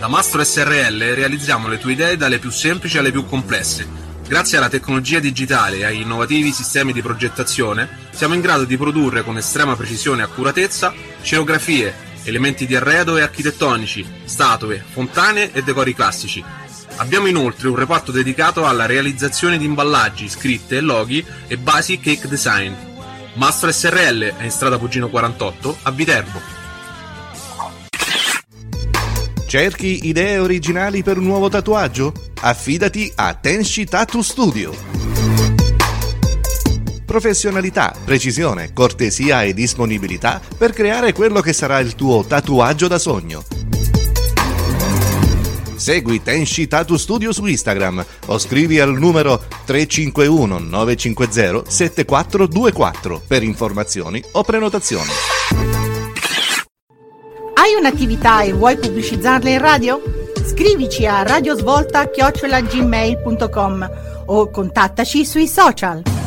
Da 0.00 0.08
Mastro 0.08 0.42
SRL 0.44 1.14
realizziamo 1.14 1.68
le 1.68 1.76
tue 1.76 1.92
idee 1.92 2.16
dalle 2.16 2.38
più 2.38 2.48
semplici 2.50 2.96
alle 2.98 3.10
più 3.10 3.26
complesse 3.26 4.07
Grazie 4.28 4.58
alla 4.58 4.68
tecnologia 4.68 5.20
digitale 5.20 5.78
e 5.78 5.84
ai 5.86 6.02
innovativi 6.02 6.52
sistemi 6.52 6.92
di 6.92 7.00
progettazione, 7.00 7.88
siamo 8.10 8.34
in 8.34 8.42
grado 8.42 8.64
di 8.64 8.76
produrre 8.76 9.22
con 9.22 9.38
estrema 9.38 9.74
precisione 9.74 10.20
e 10.20 10.24
accuratezza 10.26 10.92
scenografie, 11.22 11.94
elementi 12.24 12.66
di 12.66 12.76
arredo 12.76 13.16
e 13.16 13.22
architettonici, 13.22 14.06
statue, 14.24 14.84
fontane 14.86 15.50
e 15.54 15.62
decori 15.62 15.94
classici. 15.94 16.44
Abbiamo 16.96 17.26
inoltre 17.26 17.68
un 17.68 17.76
reparto 17.76 18.12
dedicato 18.12 18.66
alla 18.66 18.84
realizzazione 18.84 19.56
di 19.56 19.64
imballaggi, 19.64 20.28
scritte 20.28 20.76
e 20.76 20.80
loghi 20.82 21.24
e 21.46 21.56
basic 21.56 22.02
cake 22.02 22.28
design. 22.28 22.74
Mastro 23.32 23.72
SRL 23.72 24.36
è 24.36 24.44
in 24.44 24.50
strada 24.50 24.76
Pugino 24.76 25.08
48 25.08 25.78
a 25.84 25.90
Viterbo. 25.90 26.57
Cerchi 29.48 30.06
idee 30.08 30.36
originali 30.40 31.02
per 31.02 31.16
un 31.16 31.24
nuovo 31.24 31.48
tatuaggio? 31.48 32.12
Affidati 32.42 33.10
a 33.14 33.32
Tenshi 33.32 33.86
Tattoo 33.86 34.20
Studio. 34.20 34.74
Professionalità, 37.06 37.94
precisione, 38.04 38.74
cortesia 38.74 39.44
e 39.44 39.54
disponibilità 39.54 40.38
per 40.58 40.74
creare 40.74 41.14
quello 41.14 41.40
che 41.40 41.54
sarà 41.54 41.78
il 41.78 41.94
tuo 41.94 42.26
tatuaggio 42.26 42.88
da 42.88 42.98
sogno. 42.98 43.42
Segui 45.76 46.22
Tenshi 46.22 46.68
Tattoo 46.68 46.98
Studio 46.98 47.32
su 47.32 47.46
Instagram 47.46 48.04
o 48.26 48.38
scrivi 48.38 48.80
al 48.80 48.98
numero 48.98 49.42
351 49.64 50.58
950 50.58 51.70
7424 51.70 53.22
per 53.26 53.42
informazioni 53.42 54.22
o 54.32 54.42
prenotazioni. 54.42 55.87
Hai 57.68 57.74
un'attività 57.74 58.40
e 58.40 58.54
vuoi 58.54 58.78
pubblicizzarla 58.78 59.50
in 59.50 59.58
radio? 59.58 60.00
Scrivici 60.42 61.04
a 61.04 61.22
radiosvolta.gmail.com 61.22 63.90
o 64.24 64.48
contattaci 64.48 65.26
sui 65.26 65.46
social. 65.46 66.17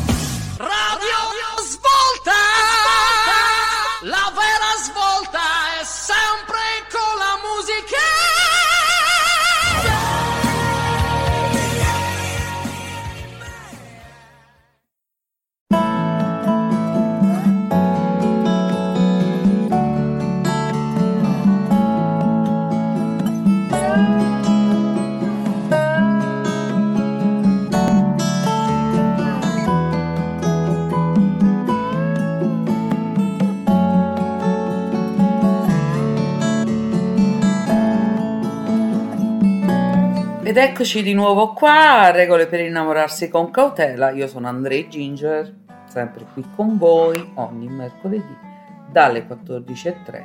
Ed 40.52 40.58
eccoci 40.58 41.02
di 41.02 41.14
nuovo 41.14 41.54
qua, 41.54 42.10
regole 42.10 42.46
per 42.46 42.60
innamorarsi 42.60 43.30
con 43.30 43.50
cautela. 43.50 44.10
Io 44.10 44.28
sono 44.28 44.48
Andrei 44.48 44.86
Ginger, 44.86 45.50
sempre 45.88 46.26
qui 46.30 46.44
con 46.54 46.76
voi 46.76 47.30
ogni 47.36 47.68
mercoledì 47.68 48.36
dalle 48.86 49.26
14.30 49.26 50.24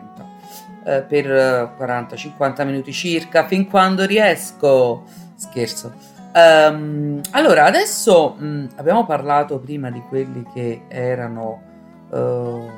eh, 0.83 1.01
per 1.03 1.75
40-50 1.79 2.65
minuti 2.65 2.91
circa, 2.91 3.47
fin 3.47 3.69
quando 3.69 4.05
riesco. 4.05 5.05
Scherzo. 5.33 5.93
Um, 6.33 7.21
allora, 7.31 7.63
adesso 7.63 8.35
mh, 8.37 8.71
abbiamo 8.75 9.05
parlato 9.05 9.59
prima 9.59 9.89
di 9.89 10.01
quelli 10.09 10.45
che 10.53 10.81
erano... 10.89 11.61
Uh, 12.09 12.69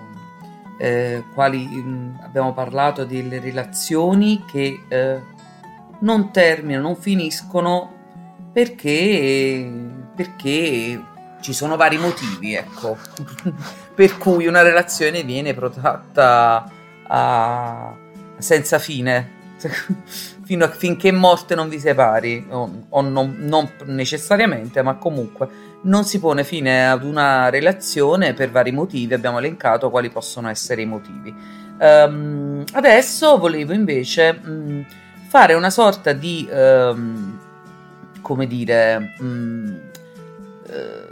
eh, 0.81 1.23
quali 1.33 1.65
mh, 1.65 2.19
abbiamo 2.21 2.53
parlato 2.53 3.05
delle 3.05 3.39
relazioni 3.39 4.45
che 4.49 4.83
eh, 4.87 5.19
non 6.01 6.31
terminano, 6.31 6.83
non 6.83 6.95
finiscono 6.95 7.93
perché, 8.51 9.71
perché 10.15 11.01
ci 11.41 11.53
sono 11.53 11.75
vari 11.75 11.97
motivi, 11.97 12.53
ecco, 12.53 12.97
per 13.95 14.17
cui 14.17 14.47
una 14.47 14.61
relazione 14.61 15.23
viene 15.23 15.53
protratta 15.53 16.69
a, 17.07 17.95
senza 18.37 18.79
fine, 18.79 19.37
fino 20.43 20.65
a, 20.65 20.69
finché 20.69 21.11
morte 21.11 21.55
non 21.55 21.69
vi 21.69 21.79
separi, 21.79 22.45
o, 22.49 22.85
o 22.89 23.01
non, 23.01 23.35
non, 23.39 23.69
necessariamente, 23.85 24.81
ma 24.81 24.95
comunque 24.95 25.67
non 25.81 26.03
si 26.03 26.19
pone 26.19 26.43
fine 26.43 26.89
ad 26.89 27.03
una 27.03 27.49
relazione 27.49 28.33
per 28.33 28.51
vari 28.51 28.71
motivi, 28.71 29.13
abbiamo 29.13 29.39
elencato 29.39 29.89
quali 29.89 30.09
possono 30.09 30.49
essere 30.49 30.81
i 30.81 30.85
motivi. 30.85 31.33
Um, 31.79 32.63
adesso 32.73 33.37
volevo 33.37 33.73
invece... 33.73 34.33
Mh, 34.33 34.85
fare 35.29 35.53
una 35.53 35.69
sorta 35.69 36.11
di, 36.11 36.49
ehm, 36.51 37.39
come 38.19 38.47
dire, 38.47 39.13
mh, 39.19 39.25
mm, 39.25 39.75
eh, 40.67 41.07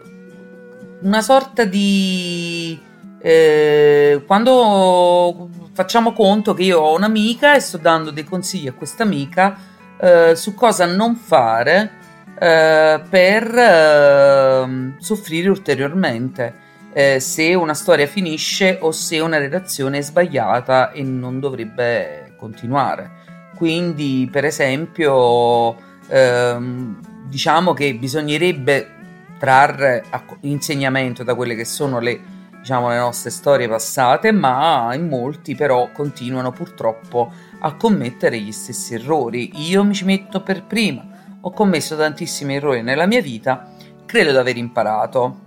una 1.01 1.21
sorta 1.21 1.65
di... 1.65 2.81
Eh, 3.19 4.23
quando 4.25 5.49
facciamo 5.73 6.13
conto 6.13 6.55
che 6.55 6.63
io 6.63 6.79
ho 6.79 6.95
un'amica 6.95 7.55
e 7.55 7.59
sto 7.59 7.77
dando 7.77 8.09
dei 8.09 8.23
consigli 8.23 8.67
a 8.67 8.73
questa 8.73 9.03
amica 9.03 9.57
eh, 9.99 10.35
su 10.35 10.53
cosa 10.53 10.85
non 10.85 11.15
fare 11.15 11.91
eh, 12.39 13.01
per 13.09 13.55
ehm, 13.55 14.97
soffrire 14.99 15.49
ulteriormente 15.49 16.65
eh, 16.93 17.19
se 17.19 17.53
una 17.55 17.73
storia 17.73 18.07
finisce 18.07 18.77
o 18.81 18.91
se 18.91 19.19
una 19.19 19.37
relazione 19.37 19.97
è 19.97 20.01
sbagliata 20.01 20.91
e 20.91 21.03
non 21.03 21.39
dovrebbe 21.39 22.33
continuare 22.37 23.25
quindi 23.57 24.29
per 24.31 24.45
esempio 24.45 25.75
ehm, 26.07 26.99
diciamo 27.27 27.73
che 27.73 27.95
bisognerebbe 27.95 28.91
trarre 29.39 30.03
insegnamento 30.41 31.23
da 31.23 31.33
quelle 31.35 31.55
che 31.55 31.65
sono 31.65 31.99
le, 31.99 32.19
diciamo, 32.59 32.89
le 32.89 32.97
nostre 32.97 33.31
storie 33.31 33.67
passate, 33.67 34.31
ma 34.31 34.93
in 34.93 35.07
molti 35.07 35.55
però 35.55 35.89
continuano 35.91 36.51
purtroppo 36.51 37.31
a 37.59 37.73
commettere 37.73 38.39
gli 38.39 38.51
stessi 38.51 38.93
errori. 38.93 39.51
Io 39.67 39.83
mi 39.83 39.93
ci 39.93 40.05
metto 40.05 40.41
per 40.41 40.63
prima, 40.63 41.03
ho 41.41 41.51
commesso 41.51 41.95
tantissimi 41.95 42.55
errori 42.55 42.83
nella 42.83 43.07
mia 43.07 43.21
vita, 43.21 43.71
credo 44.05 44.31
di 44.31 44.37
aver 44.37 44.57
imparato. 44.57 45.41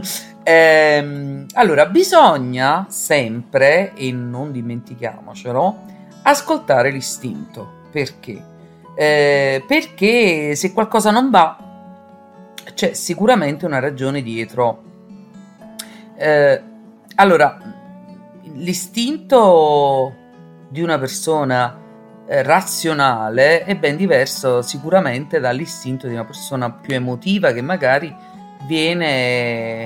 ehm, 0.44 1.46
allora, 1.54 1.86
bisogna 1.86 2.86
sempre, 2.88 3.94
e 3.94 4.12
non 4.12 4.52
dimentichiamocelo, 4.52 5.92
ascoltare 6.24 6.90
l'istinto. 6.90 7.82
Perché? 7.90 8.52
Eh, 8.96 9.64
perché 9.66 10.54
se 10.54 10.72
qualcosa 10.72 11.10
non 11.10 11.30
va, 11.30 11.56
c'è 12.74 12.92
sicuramente 12.92 13.66
una 13.66 13.78
ragione 13.78 14.22
dietro. 14.22 14.82
Eh, 16.16 16.62
allora, 17.16 17.58
l'istinto 18.54 20.14
di 20.68 20.80
una 20.80 20.98
persona 20.98 21.78
eh, 22.26 22.42
razionale 22.42 23.64
è 23.64 23.76
ben 23.76 23.96
diverso 23.96 24.62
sicuramente 24.62 25.40
dall'istinto 25.40 26.06
di 26.06 26.14
una 26.14 26.24
persona 26.24 26.70
più 26.70 26.94
emotiva 26.94 27.52
che 27.52 27.62
magari 27.62 28.14
viene 28.66 29.84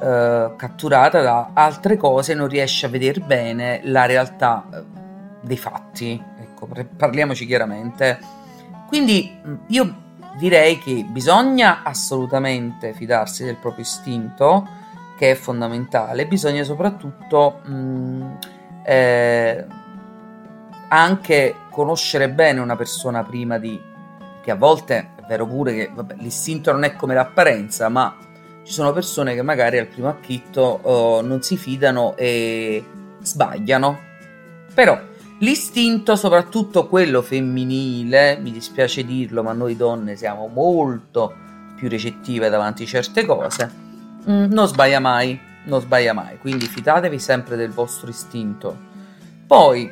eh, 0.00 0.52
catturata 0.56 1.20
da 1.20 1.50
altre 1.52 1.96
cose 1.96 2.32
e 2.32 2.34
non 2.34 2.48
riesce 2.48 2.86
a 2.86 2.88
vedere 2.88 3.20
bene 3.20 3.80
la 3.84 4.06
realtà 4.06 4.66
dei 5.44 5.56
fatti. 5.56 6.20
Ecco, 6.40 6.68
parliamoci 6.96 7.46
chiaramente. 7.46 8.18
Quindi 8.88 9.40
io 9.68 10.02
direi 10.36 10.78
che 10.78 11.04
bisogna 11.08 11.82
assolutamente 11.82 12.92
fidarsi 12.92 13.44
del 13.44 13.56
proprio 13.56 13.84
istinto, 13.84 14.66
che 15.16 15.32
è 15.32 15.34
fondamentale, 15.34 16.26
bisogna 16.26 16.64
soprattutto 16.64 17.60
mh, 17.64 18.38
eh, 18.84 19.66
anche 20.88 21.54
conoscere 21.70 22.30
bene 22.30 22.60
una 22.60 22.76
persona 22.76 23.22
prima 23.22 23.58
di... 23.58 23.80
che 24.42 24.50
a 24.50 24.56
volte 24.56 25.10
è 25.16 25.22
vero 25.26 25.46
pure 25.46 25.74
che 25.74 25.90
vabbè, 25.92 26.16
l'istinto 26.18 26.72
non 26.72 26.84
è 26.84 26.94
come 26.94 27.14
l'apparenza, 27.14 27.88
ma 27.88 28.16
ci 28.64 28.72
sono 28.72 28.92
persone 28.92 29.34
che 29.34 29.42
magari 29.42 29.78
al 29.78 29.86
primo 29.86 30.08
acchitto 30.08 30.80
oh, 30.82 31.20
non 31.20 31.42
si 31.42 31.56
fidano 31.56 32.16
e 32.16 32.84
sbagliano. 33.20 34.12
Però 34.74 35.00
L'istinto, 35.38 36.14
soprattutto 36.16 36.86
quello 36.86 37.20
femminile, 37.20 38.38
mi 38.40 38.52
dispiace 38.52 39.04
dirlo, 39.04 39.42
ma 39.42 39.52
noi 39.52 39.76
donne 39.76 40.16
siamo 40.16 40.46
molto 40.46 41.34
più 41.76 41.88
recettive 41.88 42.48
davanti 42.48 42.84
a 42.84 42.86
certe 42.86 43.26
cose, 43.26 43.70
mm, 44.28 44.44
non 44.52 44.68
sbaglia 44.68 45.00
mai, 45.00 45.38
non 45.64 45.80
sbaglia 45.80 46.12
mai, 46.12 46.38
quindi 46.38 46.66
fidatevi 46.66 47.18
sempre 47.18 47.56
del 47.56 47.70
vostro 47.70 48.08
istinto. 48.08 48.92
Poi 49.46 49.90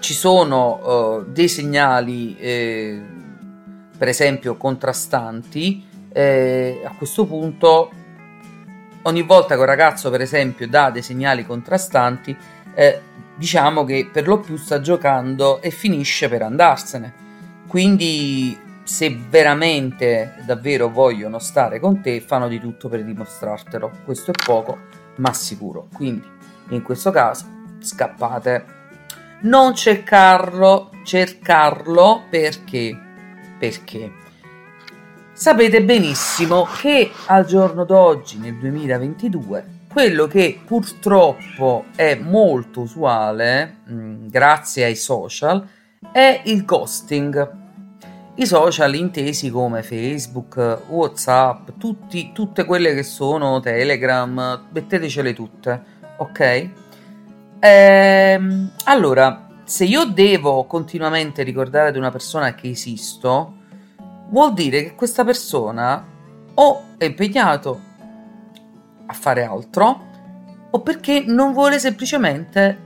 ci 0.00 0.14
sono 0.14 1.18
uh, 1.18 1.24
dei 1.26 1.48
segnali, 1.48 2.36
eh, 2.38 3.02
per 3.96 4.08
esempio, 4.08 4.56
contrastanti, 4.56 5.84
eh, 6.12 6.82
a 6.84 6.94
questo 6.96 7.26
punto 7.26 7.90
ogni 9.02 9.22
volta 9.22 9.54
che 9.54 9.60
un 9.60 9.66
ragazzo, 9.66 10.10
per 10.10 10.20
esempio, 10.20 10.66
dà 10.68 10.90
dei 10.90 11.02
segnali 11.02 11.46
contrastanti, 11.46 12.36
eh, 12.74 13.00
diciamo 13.36 13.84
che 13.84 14.08
per 14.12 14.26
lo 14.26 14.40
più 14.40 14.56
sta 14.56 14.80
giocando 14.80 15.60
e 15.60 15.70
finisce 15.70 16.28
per 16.28 16.42
andarsene. 16.42 17.24
Quindi 17.66 18.58
se 18.82 19.18
veramente 19.28 20.36
davvero 20.46 20.88
vogliono 20.88 21.38
stare 21.38 21.80
con 21.80 22.00
te, 22.00 22.20
fanno 22.20 22.48
di 22.48 22.60
tutto 22.60 22.88
per 22.88 23.04
dimostrartelo. 23.04 23.90
Questo 24.04 24.30
è 24.30 24.44
poco, 24.44 24.78
ma 25.16 25.32
sicuro. 25.32 25.88
Quindi 25.92 26.26
in 26.68 26.82
questo 26.82 27.10
caso 27.10 27.44
scappate. 27.80 28.74
Non 29.42 29.74
cercarlo, 29.74 30.90
cercarlo 31.04 32.24
perché? 32.30 32.98
Perché 33.58 34.24
sapete 35.36 35.82
benissimo 35.82 36.66
che 36.80 37.10
al 37.26 37.44
giorno 37.44 37.84
d'oggi, 37.84 38.38
nel 38.38 38.56
2022, 38.56 39.75
quello 39.96 40.26
che 40.26 40.60
purtroppo 40.62 41.86
è 41.96 42.16
molto 42.16 42.82
usuale, 42.82 43.78
mm, 43.90 44.26
grazie 44.26 44.84
ai 44.84 44.94
social, 44.94 45.66
è 46.12 46.42
il 46.44 46.66
ghosting. 46.66 47.52
I 48.34 48.44
social 48.44 48.94
intesi 48.94 49.48
come 49.48 49.82
Facebook, 49.82 50.82
Whatsapp, 50.88 51.70
tutti, 51.78 52.32
tutte 52.34 52.66
quelle 52.66 52.92
che 52.92 53.02
sono 53.04 53.60
Telegram, 53.60 54.66
mettetecele 54.70 55.32
tutte, 55.32 55.82
ok? 56.18 56.70
Ehm, 57.60 58.72
allora, 58.84 59.48
se 59.64 59.84
io 59.84 60.04
devo 60.04 60.66
continuamente 60.66 61.42
ricordare 61.42 61.88
ad 61.88 61.96
una 61.96 62.10
persona 62.10 62.54
che 62.54 62.68
esisto, 62.68 63.54
vuol 64.28 64.52
dire 64.52 64.82
che 64.82 64.94
questa 64.94 65.24
persona 65.24 66.04
o 66.52 66.82
è 66.98 67.06
impegnato 67.06 67.85
a 69.06 69.12
fare 69.12 69.44
altro 69.44 70.14
o 70.70 70.80
perché 70.80 71.24
non 71.26 71.52
vuole 71.52 71.78
semplicemente 71.78 72.84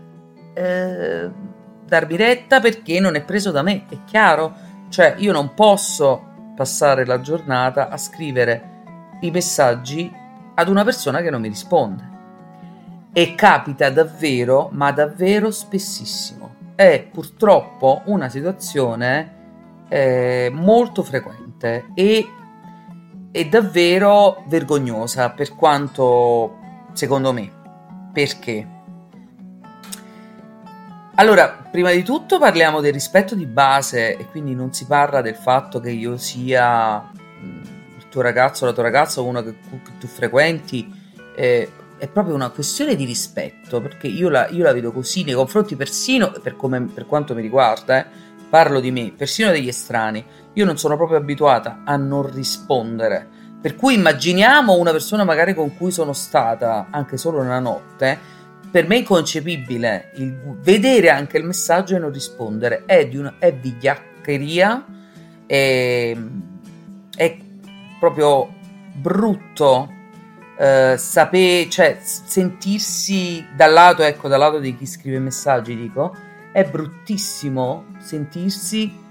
eh, 0.54 1.30
darmi 1.84 2.16
retta 2.16 2.60
perché 2.60 3.00
non 3.00 3.16
è 3.16 3.22
preso 3.22 3.50
da 3.50 3.62
me, 3.62 3.86
è 3.88 3.98
chiaro? 4.04 4.68
Cioè 4.88 5.14
io 5.18 5.32
non 5.32 5.54
posso 5.54 6.52
passare 6.54 7.04
la 7.04 7.20
giornata 7.20 7.88
a 7.88 7.96
scrivere 7.96 9.18
i 9.20 9.30
messaggi 9.30 10.12
ad 10.54 10.68
una 10.68 10.84
persona 10.84 11.20
che 11.20 11.30
non 11.30 11.40
mi 11.40 11.48
risponde. 11.48 12.08
E 13.12 13.34
capita 13.34 13.90
davvero, 13.90 14.68
ma 14.72 14.92
davvero 14.92 15.50
spessissimo. 15.50 16.54
È 16.74 17.08
purtroppo 17.10 18.02
una 18.06 18.28
situazione 18.28 19.38
eh, 19.88 20.50
molto 20.52 21.02
frequente 21.02 21.86
e 21.94 22.28
è 23.32 23.46
davvero 23.46 24.44
vergognosa 24.48 25.30
per 25.30 25.54
quanto 25.54 26.58
secondo 26.92 27.32
me. 27.32 27.58
Perché? 28.12 28.78
Allora, 31.14 31.66
prima 31.70 31.92
di 31.92 32.02
tutto 32.02 32.38
parliamo 32.38 32.80
del 32.80 32.92
rispetto 32.92 33.34
di 33.34 33.46
base 33.46 34.16
e 34.16 34.26
quindi 34.26 34.54
non 34.54 34.72
si 34.72 34.86
parla 34.86 35.20
del 35.20 35.36
fatto 35.36 35.78
che 35.78 35.90
io 35.90 36.16
sia 36.16 37.00
mm, 37.00 37.62
il 37.98 38.08
tuo 38.08 38.22
ragazzo 38.22 38.64
o 38.64 38.66
la 38.66 38.72
tua 38.72 38.82
ragazza 38.82 39.20
o 39.20 39.24
uno 39.24 39.42
che, 39.42 39.54
che 39.68 39.98
tu 39.98 40.06
frequenti. 40.06 40.98
Eh, 41.36 41.70
è 41.98 42.08
proprio 42.08 42.34
una 42.34 42.48
questione 42.48 42.96
di 42.96 43.04
rispetto 43.04 43.82
perché 43.82 44.06
io 44.06 44.30
la, 44.30 44.48
io 44.48 44.64
la 44.64 44.72
vedo 44.72 44.90
così 44.90 45.22
nei 45.22 45.34
confronti 45.34 45.76
persino 45.76 46.32
per, 46.42 46.56
come, 46.56 46.80
per 46.86 47.04
quanto 47.04 47.34
mi 47.34 47.42
riguarda, 47.42 48.00
eh, 48.00 48.06
parlo 48.50 48.80
di 48.80 48.90
me, 48.90 49.12
persino 49.16 49.50
degli 49.50 49.68
estranei 49.68 50.24
io 50.54 50.64
non 50.64 50.76
sono 50.76 50.96
proprio 50.96 51.18
abituata 51.18 51.82
a 51.84 51.96
non 51.96 52.30
rispondere. 52.30 53.28
Per 53.60 53.76
cui 53.76 53.94
immaginiamo 53.94 54.76
una 54.76 54.90
persona 54.90 55.22
magari 55.22 55.54
con 55.54 55.76
cui 55.76 55.90
sono 55.90 56.12
stata 56.12 56.88
anche 56.90 57.16
solo 57.16 57.40
una 57.40 57.60
notte. 57.60 58.18
Per 58.70 58.86
me 58.86 58.96
è 58.96 58.98
inconcepibile 58.98 60.12
il 60.16 60.34
vedere 60.62 61.10
anche 61.10 61.38
il 61.38 61.44
messaggio 61.44 61.94
e 61.94 61.98
non 61.98 62.12
rispondere. 62.12 62.84
È, 62.86 63.06
di 63.06 63.16
una, 63.16 63.34
è 63.38 63.52
vigliaccheria, 63.52 64.86
è, 65.46 66.16
è 67.16 67.36
proprio 67.98 68.54
brutto 68.94 69.92
eh, 70.58 70.94
sapere, 70.96 71.68
cioè 71.68 71.98
sentirsi 72.00 73.46
dal 73.54 73.72
lato, 73.72 74.02
ecco, 74.02 74.28
dal 74.28 74.38
lato 74.38 74.58
di 74.58 74.74
chi 74.76 74.86
scrive 74.86 75.18
messaggi, 75.18 75.76
dico, 75.76 76.14
è 76.52 76.64
bruttissimo 76.64 77.86
sentirsi 77.98 79.08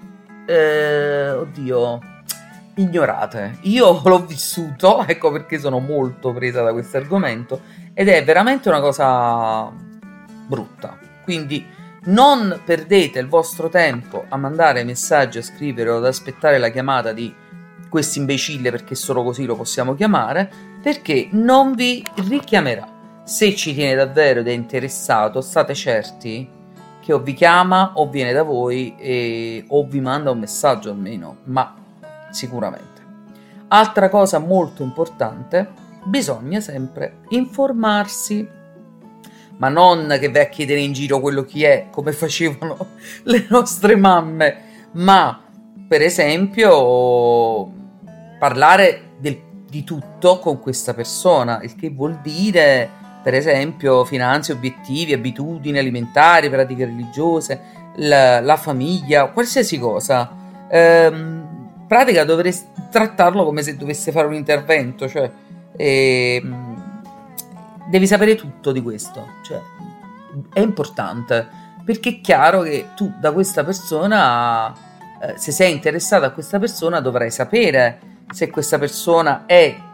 eh, 0.49 1.29
oddio, 1.29 1.99
ignorate. 2.75 3.59
Io 3.61 4.01
l'ho 4.03 4.25
vissuto, 4.25 5.05
ecco 5.05 5.31
perché 5.31 5.59
sono 5.59 5.77
molto 5.79 6.33
presa 6.33 6.63
da 6.63 6.71
questo 6.73 6.97
argomento, 6.97 7.61
ed 7.93 8.07
è 8.07 8.23
veramente 8.23 8.67
una 8.67 8.79
cosa 8.79 9.71
brutta. 10.47 10.97
Quindi 11.23 11.63
non 12.05 12.61
perdete 12.65 13.19
il 13.19 13.27
vostro 13.27 13.69
tempo 13.69 14.25
a 14.27 14.37
mandare 14.37 14.83
messaggi, 14.83 15.37
a 15.37 15.43
scrivere 15.43 15.91
o 15.91 15.97
ad 15.97 16.05
aspettare 16.05 16.57
la 16.57 16.69
chiamata 16.69 17.13
di 17.13 17.31
questo 17.87 18.17
imbecille, 18.17 18.71
perché 18.71 18.95
solo 18.95 19.23
così 19.23 19.45
lo 19.45 19.55
possiamo 19.55 19.93
chiamare, 19.93 20.49
perché 20.81 21.27
non 21.31 21.75
vi 21.75 22.03
richiamerà. 22.27 22.97
Se 23.23 23.53
ci 23.55 23.75
tiene 23.75 23.93
davvero 23.93 24.39
ed 24.39 24.47
è 24.47 24.51
interessato, 24.51 25.41
state 25.41 25.75
certi 25.75 26.57
che 27.01 27.13
o 27.13 27.19
vi 27.19 27.33
chiama 27.33 27.93
o 27.95 28.09
viene 28.09 28.33
da 28.33 28.43
voi 28.43 28.95
e, 28.97 29.63
o 29.67 29.85
vi 29.85 29.99
manda 29.99 30.31
un 30.31 30.39
messaggio 30.39 30.89
almeno, 30.91 31.37
ma 31.45 31.75
sicuramente. 32.31 32.87
Altra 33.69 34.09
cosa 34.09 34.39
molto 34.39 34.83
importante, 34.83 35.67
bisogna 36.03 36.59
sempre 36.59 37.19
informarsi. 37.29 38.57
ma 39.57 39.67
non 39.67 40.15
che 40.19 40.31
vai 40.31 40.43
a 40.43 40.47
chiedere 40.47 40.79
in 40.79 40.93
giro 40.93 41.19
quello 41.19 41.43
chi 41.43 41.63
è, 41.63 41.87
come 41.91 42.11
facevano 42.13 42.77
le 43.23 43.45
nostre 43.49 43.95
mamme, 43.97 44.87
ma 44.93 45.41
per 45.87 46.01
esempio 46.01 47.69
parlare 48.39 49.15
del- 49.19 49.41
di 49.69 49.83
tutto 49.83 50.39
con 50.39 50.61
questa 50.61 50.93
persona, 50.93 51.61
il 51.61 51.75
che 51.75 51.89
vuol 51.89 52.19
dire 52.21 52.89
per 53.29 53.37
esempio 53.37 54.03
finanze, 54.05 54.53
obiettivi, 54.53 55.13
abitudini 55.13 55.77
alimentari, 55.77 56.49
pratiche 56.49 56.85
religiose, 56.85 57.61
la, 57.97 58.39
la 58.39 58.57
famiglia, 58.57 59.27
qualsiasi 59.27 59.77
cosa. 59.77 60.31
Ehm, 60.67 61.83
pratica 61.87 62.23
dovresti 62.23 62.69
trattarlo 62.89 63.45
come 63.45 63.61
se 63.61 63.77
dovesse 63.77 64.11
fare 64.11 64.25
un 64.25 64.33
intervento, 64.33 65.07
cioè 65.07 65.29
ehm, 65.77 67.01
devi 67.87 68.07
sapere 68.07 68.33
tutto 68.33 68.71
di 68.71 68.81
questo, 68.81 69.27
cioè 69.43 69.61
è 70.51 70.59
importante 70.59 71.47
perché 71.85 72.09
è 72.09 72.21
chiaro 72.21 72.61
che 72.61 72.87
tu 72.95 73.13
da 73.19 73.31
questa 73.31 73.63
persona, 73.63 74.73
eh, 75.21 75.35
se 75.37 75.51
sei 75.51 75.71
interessato 75.71 76.25
a 76.25 76.31
questa 76.31 76.57
persona, 76.57 76.99
dovrai 76.99 77.29
sapere 77.29 77.99
se 78.31 78.49
questa 78.49 78.79
persona 78.79 79.45
è 79.45 79.87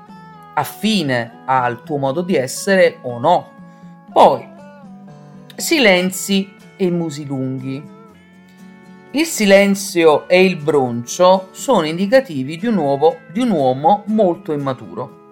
affine 0.56 1.44
al 1.46 1.84
tuo 1.84 1.98
modo 1.98 2.22
di 2.22 2.36
essere 2.36 2.98
o 3.02 3.20
no. 3.20 3.52
Poi, 4.12 4.48
silenzi 5.56 6.54
e 6.76 6.90
musi 6.90 7.26
lunghi. 7.26 7.94
Il 9.12 9.26
silenzio 9.26 10.28
e 10.28 10.44
il 10.44 10.58
broncio 10.58 11.50
sono 11.52 11.86
indicativi 11.86 12.58
di 12.58 12.68
un, 12.68 12.76
uovo, 12.76 13.20
di 13.32 13.40
un 13.40 13.52
uomo 13.52 14.04
molto 14.08 14.52
immaturo, 14.52 15.32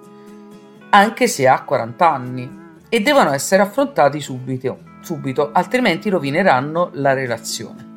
anche 0.92 1.28
se 1.28 1.48
ha 1.48 1.64
40 1.64 2.10
anni, 2.10 2.62
e 2.88 3.02
devono 3.02 3.34
essere 3.34 3.62
affrontati 3.62 4.22
subito, 4.22 4.80
subito 5.02 5.52
altrimenti 5.52 6.10
rovineranno 6.10 6.92
la 6.94 7.14
relazione. 7.14 7.92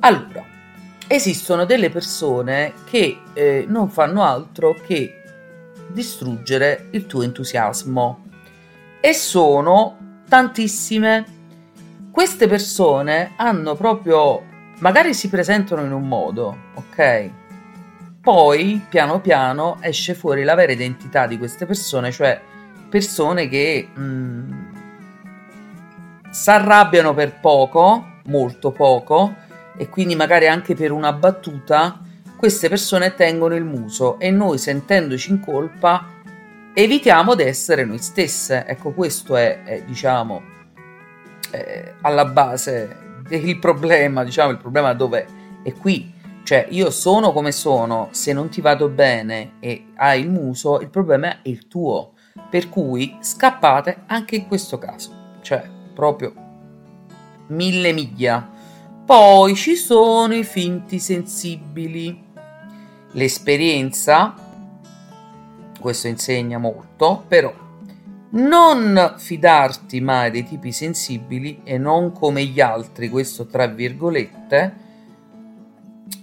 Allora, 0.00 0.44
esistono 1.06 1.64
delle 1.64 1.88
persone 1.88 2.74
che 2.84 3.18
eh, 3.32 3.64
non 3.68 3.88
fanno 3.88 4.24
altro 4.24 4.74
che 4.74 5.21
distruggere 5.88 6.88
il 6.90 7.06
tuo 7.06 7.22
entusiasmo 7.22 8.24
e 9.00 9.12
sono 9.12 10.20
tantissime. 10.28 11.40
Queste 12.10 12.46
persone 12.46 13.32
hanno 13.36 13.74
proprio 13.74 14.50
magari 14.82 15.14
si 15.14 15.28
presentano 15.28 15.82
in 15.82 15.92
un 15.92 16.06
modo, 16.06 16.56
ok? 16.74 17.30
Poi 18.20 18.84
piano 18.88 19.20
piano 19.20 19.78
esce 19.80 20.14
fuori 20.14 20.42
la 20.44 20.54
vera 20.54 20.72
identità 20.72 21.26
di 21.26 21.38
queste 21.38 21.66
persone, 21.66 22.12
cioè 22.12 22.40
persone 22.88 23.48
che 23.48 23.88
mm, 23.98 24.52
si 26.30 26.50
arrabbiano 26.50 27.14
per 27.14 27.40
poco, 27.40 28.20
molto 28.26 28.70
poco, 28.72 29.34
e 29.76 29.88
quindi 29.88 30.14
magari 30.14 30.46
anche 30.46 30.74
per 30.74 30.92
una 30.92 31.12
battuta, 31.12 32.00
queste 32.42 32.68
persone 32.68 33.14
tengono 33.14 33.54
il 33.54 33.62
muso 33.62 34.18
e 34.18 34.32
noi 34.32 34.58
sentendoci 34.58 35.30
in 35.30 35.38
colpa 35.38 36.08
evitiamo 36.74 37.36
di 37.36 37.44
essere 37.44 37.84
noi 37.84 37.98
stesse. 37.98 38.66
Ecco, 38.66 38.90
questo 38.90 39.36
è, 39.36 39.62
è 39.62 39.82
diciamo, 39.84 40.42
eh, 41.52 41.94
alla 42.00 42.24
base 42.24 43.20
del 43.28 43.60
problema, 43.60 44.24
diciamo, 44.24 44.50
il 44.50 44.58
problema 44.58 44.92
dove 44.92 45.24
è 45.62 45.72
qui. 45.74 46.12
Cioè, 46.42 46.66
io 46.70 46.90
sono 46.90 47.32
come 47.32 47.52
sono, 47.52 48.08
se 48.10 48.32
non 48.32 48.48
ti 48.48 48.60
vado 48.60 48.88
bene 48.88 49.52
e 49.60 49.92
hai 49.94 50.22
il 50.22 50.28
muso, 50.28 50.80
il 50.80 50.90
problema 50.90 51.28
è 51.28 51.38
il 51.42 51.68
tuo. 51.68 52.14
Per 52.50 52.68
cui 52.68 53.18
scappate 53.20 54.02
anche 54.06 54.34
in 54.34 54.48
questo 54.48 54.78
caso. 54.78 55.36
Cioè, 55.42 55.62
proprio 55.94 56.34
mille 57.46 57.92
miglia. 57.92 58.50
Poi 59.06 59.54
ci 59.54 59.76
sono 59.76 60.34
i 60.34 60.42
finti 60.42 60.98
sensibili. 60.98 62.21
L'esperienza, 63.12 64.34
questo 65.78 66.08
insegna 66.08 66.58
molto, 66.58 67.24
però 67.28 67.52
non 68.30 69.14
fidarti 69.18 70.00
mai 70.00 70.30
dei 70.30 70.44
tipi 70.44 70.72
sensibili 70.72 71.60
e 71.64 71.76
non 71.76 72.12
come 72.12 72.44
gli 72.44 72.60
altri, 72.60 73.08
questo 73.08 73.46
tra 73.46 73.66
virgolette, 73.66 74.80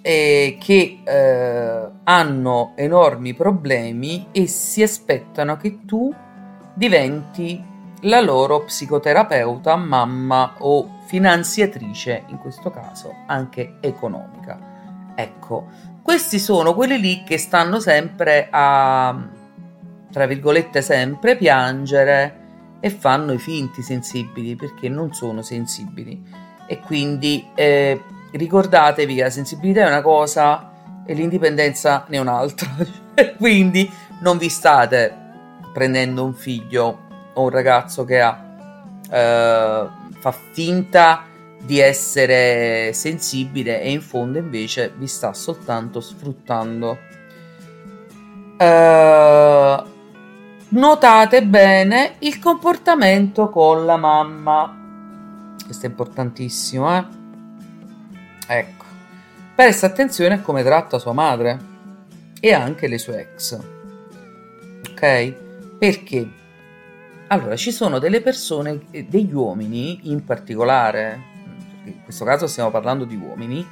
eh, 0.02 0.58
che 0.60 1.00
eh, 1.04 1.90
hanno 2.04 2.72
enormi 2.76 3.34
problemi 3.34 4.28
e 4.32 4.48
si 4.48 4.82
aspettano 4.82 5.58
che 5.58 5.80
tu 5.86 6.14
diventi 6.74 7.64
la 8.04 8.22
loro 8.22 8.64
psicoterapeuta, 8.64 9.76
mamma 9.76 10.56
o 10.60 11.02
finanziatrice, 11.06 12.24
in 12.28 12.38
questo 12.38 12.70
caso 12.72 13.14
anche 13.28 13.78
economica. 13.82 15.14
Ecco, 15.16 15.68
questi 16.10 16.40
sono 16.40 16.74
quelli 16.74 17.00
lì 17.00 17.24
che 17.24 17.38
stanno 17.38 17.80
sempre 17.80 18.48
a, 18.50 19.16
tra 20.12 20.26
virgolette, 20.26 20.82
sempre 20.82 21.38
piangere 21.38 22.38
e 22.80 22.90
fanno 22.90 23.32
i 23.32 23.38
finti 23.38 23.84
sensibili 23.84 24.56
perché 24.56 24.90
non 24.90 25.14
sono 25.14 25.44
sensibili. 25.44 26.20
E 26.66 26.80
quindi 26.80 27.48
eh, 27.54 28.02
ricordatevi 28.32 29.14
che 29.14 29.22
la 29.22 29.30
sensibilità 29.30 29.82
è 29.82 29.88
una 29.88 30.02
cosa 30.02 31.04
e 31.06 31.14
l'indipendenza 31.14 32.06
ne 32.08 32.18
è 32.18 32.20
un'altra. 32.20 32.70
quindi 33.38 33.88
non 34.22 34.40
vi 34.40 34.50
state 34.50 35.16
prendendo 35.72 36.26
un 36.26 36.34
figlio 36.34 37.02
o 37.36 37.44
un 37.44 37.50
ragazzo 37.50 38.04
che 38.04 38.20
ha, 38.20 38.44
eh, 39.12 39.88
fa 40.18 40.32
finta 40.54 41.26
di 41.62 41.80
essere 41.80 42.94
sensibile 42.94 43.82
e 43.82 43.92
in 43.92 44.02
fondo 44.02 44.38
invece 44.38 44.94
vi 44.96 45.08
sta 45.08 45.34
soltanto 45.34 46.00
sfruttando. 46.00 46.98
Eh, 48.58 49.84
notate 50.70 51.44
bene 51.44 52.16
il 52.20 52.40
comportamento 52.40 53.50
con 53.50 53.86
la 53.86 53.98
mamma. 53.98 54.76
Questo 55.64 55.86
è 55.86 55.90
importantissimo, 55.90 56.98
eh? 56.98 57.06
Ecco. 58.48 58.86
Presta 59.56 59.86
attenzione 59.86 60.36
a 60.36 60.42
come 60.42 60.64
tratta 60.64 60.98
sua 61.00 61.14
madre 61.14 61.60
e 62.40 62.54
anche 62.54 62.88
le 62.88 62.98
sue 62.98 63.20
ex. 63.20 63.60
Ok? 64.90 65.34
Perché? 65.78 66.30
Allora, 67.28 67.56
ci 67.56 67.72
sono 67.72 68.00
delle 68.00 68.22
persone, 68.22 68.80
eh, 68.90 69.04
degli 69.04 69.34
uomini 69.34 70.00
in 70.12 70.24
particolare, 70.24 71.29
in 71.84 72.04
questo 72.04 72.26
caso 72.26 72.48
stiamo 72.48 72.72
parlando 72.72 73.06
di 73.06 73.16
uomini, 73.16 73.68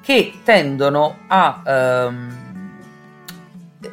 che 0.00 0.40
tendono 0.44 1.18
a, 1.26 1.62
ehm, 1.64 2.36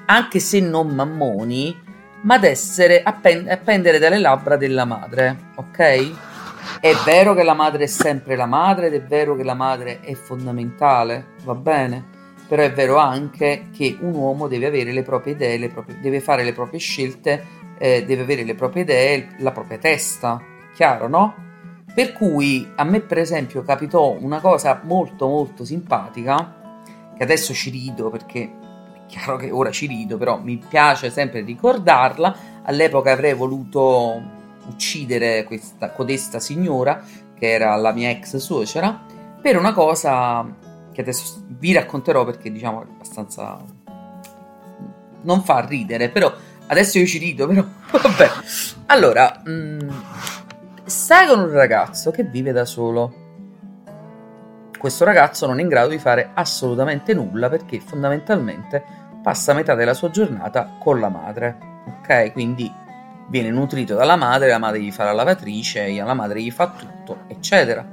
anche 0.05 0.39
se 0.39 0.59
non 0.59 0.89
mammoni, 0.89 1.75
ma 2.21 2.35
ad 2.35 2.43
essere 2.43 3.03
a, 3.03 3.13
pen- 3.13 3.49
a 3.49 3.57
pendere 3.57 3.99
dalle 3.99 4.19
labbra 4.19 4.57
della 4.57 4.85
madre, 4.85 5.51
ok? 5.55 6.11
È 6.79 6.93
vero 7.05 7.33
che 7.33 7.43
la 7.43 7.53
madre 7.53 7.83
è 7.83 7.87
sempre 7.87 8.35
la 8.35 8.45
madre 8.45 8.87
ed 8.87 8.93
è 8.93 9.01
vero 9.01 9.35
che 9.35 9.43
la 9.43 9.53
madre 9.53 9.99
è 10.01 10.13
fondamentale, 10.13 11.35
va 11.43 11.55
bene? 11.55 12.15
Però 12.47 12.61
è 12.61 12.71
vero 12.71 12.97
anche 12.97 13.69
che 13.75 13.97
un 13.99 14.13
uomo 14.13 14.47
deve 14.47 14.67
avere 14.67 14.91
le 14.91 15.03
proprie 15.03 15.33
idee, 15.33 15.57
le 15.57 15.69
proprie- 15.69 15.99
deve 15.99 16.19
fare 16.21 16.43
le 16.43 16.53
proprie 16.53 16.79
scelte, 16.79 17.45
eh, 17.77 18.05
deve 18.05 18.23
avere 18.23 18.43
le 18.43 18.55
proprie 18.55 18.83
idee, 18.83 19.29
la 19.39 19.51
propria 19.51 19.77
testa, 19.77 20.41
chiaro, 20.73 21.07
no? 21.07 21.46
Per 21.97 22.13
cui 22.13 22.73
a 22.75 22.83
me, 22.83 22.99
per 22.99 23.17
esempio, 23.17 23.63
capitò 23.63 24.15
una 24.19 24.39
cosa 24.39 24.81
molto 24.83 25.27
molto 25.27 25.65
simpatica, 25.65 26.83
che 27.17 27.23
adesso 27.23 27.55
ci 27.55 27.71
rido 27.71 28.11
perché 28.11 28.43
è 28.43 29.05
chiaro 29.07 29.35
che 29.35 29.49
ora 29.49 29.71
ci 29.71 29.87
rido, 29.87 30.15
però 30.15 30.37
mi 30.37 30.57
piace 30.57 31.09
sempre 31.09 31.41
ricordarla. 31.41 32.61
All'epoca 32.65 33.11
avrei 33.11 33.33
voluto 33.33 34.21
uccidere 34.67 35.43
questa 35.45 35.89
codesta 35.89 36.39
signora, 36.39 37.03
che 37.33 37.51
era 37.51 37.75
la 37.77 37.91
mia 37.93 38.11
ex 38.11 38.35
suocera, 38.35 39.03
per 39.41 39.57
una 39.57 39.73
cosa 39.73 40.45
che 40.91 41.01
adesso 41.01 41.45
vi 41.47 41.73
racconterò 41.73 42.25
perché 42.25 42.51
diciamo 42.51 42.81
è 42.81 42.83
abbastanza 42.83 43.59
non 45.21 45.43
fa 45.43 45.65
ridere, 45.65 46.09
però 46.09 46.31
adesso 46.67 46.99
io 46.99 47.07
ci 47.07 47.17
rido, 47.17 47.47
però 47.47 47.65
vabbè. 47.89 48.29
Allora, 48.85 49.41
mh, 49.43 49.77
con 51.27 51.39
un 51.39 51.51
ragazzo 51.51 52.11
che 52.11 52.23
vive 52.23 52.53
da 52.53 52.63
solo. 52.63 53.25
Questo 54.77 55.03
ragazzo 55.03 55.45
non 55.45 55.59
è 55.59 55.61
in 55.61 55.67
grado 55.67 55.89
di 55.89 55.97
fare 55.97 56.31
assolutamente 56.33 57.13
nulla 57.13 57.49
perché 57.49 57.81
fondamentalmente 57.81 58.81
passa 59.21 59.53
metà 59.53 59.75
della 59.75 59.93
sua 59.93 60.09
giornata 60.11 60.77
con 60.79 61.01
la 61.01 61.09
madre. 61.09 61.57
Ok? 61.99 62.31
Quindi 62.31 62.71
viene 63.27 63.49
nutrito 63.49 63.95
dalla 63.95 64.15
madre, 64.15 64.47
la 64.47 64.59
madre 64.59 64.79
gli 64.79 64.91
fa 64.91 65.03
la 65.03 65.11
lavatrice, 65.11 65.91
la 65.91 66.13
madre 66.13 66.41
gli 66.41 66.51
fa 66.51 66.69
tutto, 66.69 67.23
eccetera. 67.27 67.85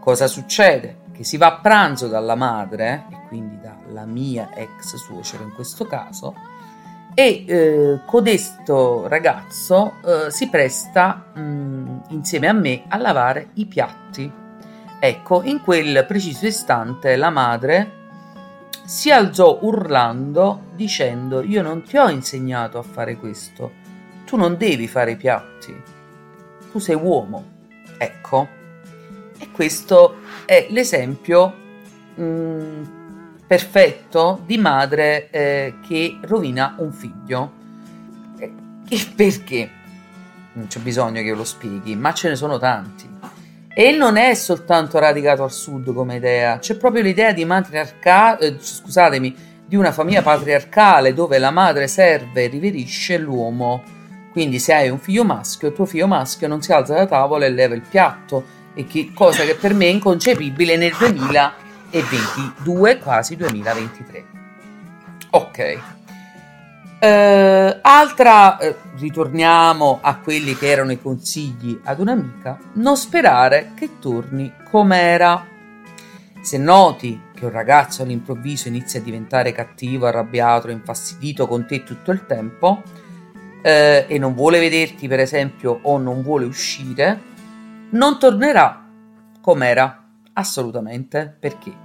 Cosa 0.00 0.26
succede? 0.26 1.02
Che 1.12 1.22
si 1.22 1.36
va 1.36 1.46
a 1.46 1.60
pranzo 1.60 2.08
dalla 2.08 2.34
madre, 2.34 3.04
e 3.10 3.28
quindi 3.28 3.60
dalla 3.60 4.04
mia 4.04 4.50
ex 4.54 4.96
suocera 4.96 5.44
in 5.44 5.54
questo 5.54 5.86
caso, 5.86 6.34
e 7.14 7.44
eh, 7.46 8.00
codesto 8.04 9.06
ragazzo 9.06 9.94
eh, 10.04 10.30
si 10.30 10.48
presta 10.48 11.30
mh, 11.32 12.02
insieme 12.08 12.48
a 12.48 12.52
me 12.52 12.82
a 12.88 12.98
lavare 12.98 13.50
i 13.54 13.66
piatti. 13.66 14.30
Ecco, 14.98 15.42
in 15.42 15.60
quel 15.60 16.04
preciso 16.06 16.46
istante 16.46 17.14
la 17.16 17.30
madre 17.30 18.02
si 18.84 19.10
alzò 19.10 19.58
urlando 19.62 20.70
dicendo 20.74 21.42
io 21.42 21.62
non 21.62 21.82
ti 21.82 21.96
ho 21.96 22.08
insegnato 22.08 22.78
a 22.78 22.82
fare 22.82 23.16
questo, 23.16 23.72
tu 24.26 24.36
non 24.36 24.56
devi 24.56 24.88
fare 24.88 25.12
i 25.12 25.16
piatti, 25.16 25.74
tu 26.70 26.78
sei 26.78 26.96
uomo. 26.96 27.52
Ecco, 27.96 28.48
e 29.38 29.50
questo 29.50 30.16
è 30.44 30.66
l'esempio 30.70 31.54
mm, 32.20 32.93
perfetto 33.46 34.42
di 34.46 34.58
madre 34.58 35.28
eh, 35.30 35.74
che 35.86 36.18
rovina 36.22 36.74
un 36.78 36.92
figlio. 36.92 37.52
Eh, 38.38 38.52
E 38.88 38.98
perché? 39.14 39.70
Non 40.54 40.66
c'è 40.68 40.78
bisogno 40.80 41.20
che 41.20 41.26
io 41.26 41.34
lo 41.34 41.44
spieghi, 41.44 41.96
ma 41.96 42.12
ce 42.12 42.28
ne 42.28 42.36
sono 42.36 42.58
tanti. 42.58 43.08
E 43.76 43.90
non 43.90 44.16
è 44.16 44.34
soltanto 44.34 45.00
radicato 45.00 45.42
al 45.42 45.50
sud 45.50 45.92
come 45.92 46.16
idea, 46.16 46.58
c'è 46.58 46.76
proprio 46.76 47.02
l'idea 47.02 47.32
di 47.32 47.44
matriarca- 47.44 48.38
eh, 48.38 48.56
scusatemi, 48.58 49.34
di 49.66 49.74
una 49.74 49.90
famiglia 49.90 50.22
patriarcale 50.22 51.12
dove 51.12 51.38
la 51.38 51.50
madre 51.50 51.88
serve 51.88 52.44
e 52.44 52.46
riverisce 52.46 53.18
l'uomo. 53.18 53.82
Quindi 54.30 54.58
se 54.60 54.74
hai 54.74 54.90
un 54.90 54.98
figlio 54.98 55.24
maschio, 55.24 55.72
tuo 55.72 55.86
figlio 55.86 56.06
maschio 56.06 56.46
non 56.46 56.62
si 56.62 56.72
alza 56.72 56.94
da 56.94 57.06
tavola 57.06 57.46
e 57.46 57.50
leva 57.50 57.74
il 57.74 57.82
piatto, 57.88 58.44
e 58.74 58.84
che, 58.86 59.10
cosa 59.12 59.44
che 59.44 59.54
per 59.54 59.74
me 59.74 59.86
è 59.86 59.88
inconcepibile 59.88 60.76
nel 60.76 60.92
2022, 62.02 62.98
quasi 62.98 63.36
2023. 63.36 64.24
Ok. 65.30 65.78
Eh, 66.98 67.78
altra, 67.82 68.58
eh, 68.58 68.76
ritorniamo 68.96 69.98
a 70.02 70.16
quelli 70.16 70.56
che 70.56 70.70
erano 70.70 70.92
i 70.92 71.00
consigli 71.00 71.78
ad 71.84 72.00
un'amica, 72.00 72.58
non 72.74 72.96
sperare 72.96 73.72
che 73.74 73.98
torni 74.00 74.52
com'era. 74.70 75.46
Se 76.40 76.58
noti 76.58 77.20
che 77.34 77.44
un 77.44 77.50
ragazzo 77.50 78.02
all'improvviso 78.02 78.68
inizia 78.68 79.00
a 79.00 79.02
diventare 79.02 79.52
cattivo, 79.52 80.06
arrabbiato, 80.06 80.70
infastidito 80.70 81.46
con 81.46 81.66
te 81.66 81.84
tutto 81.84 82.10
il 82.10 82.26
tempo 82.26 82.82
eh, 83.62 84.04
e 84.08 84.18
non 84.18 84.34
vuole 84.34 84.58
vederti 84.58 85.08
per 85.08 85.20
esempio 85.20 85.78
o 85.82 85.98
non 85.98 86.22
vuole 86.22 86.44
uscire, 86.44 87.20
non 87.90 88.18
tornerà 88.18 88.86
com'era, 89.40 90.04
assolutamente, 90.32 91.34
perché 91.38 91.83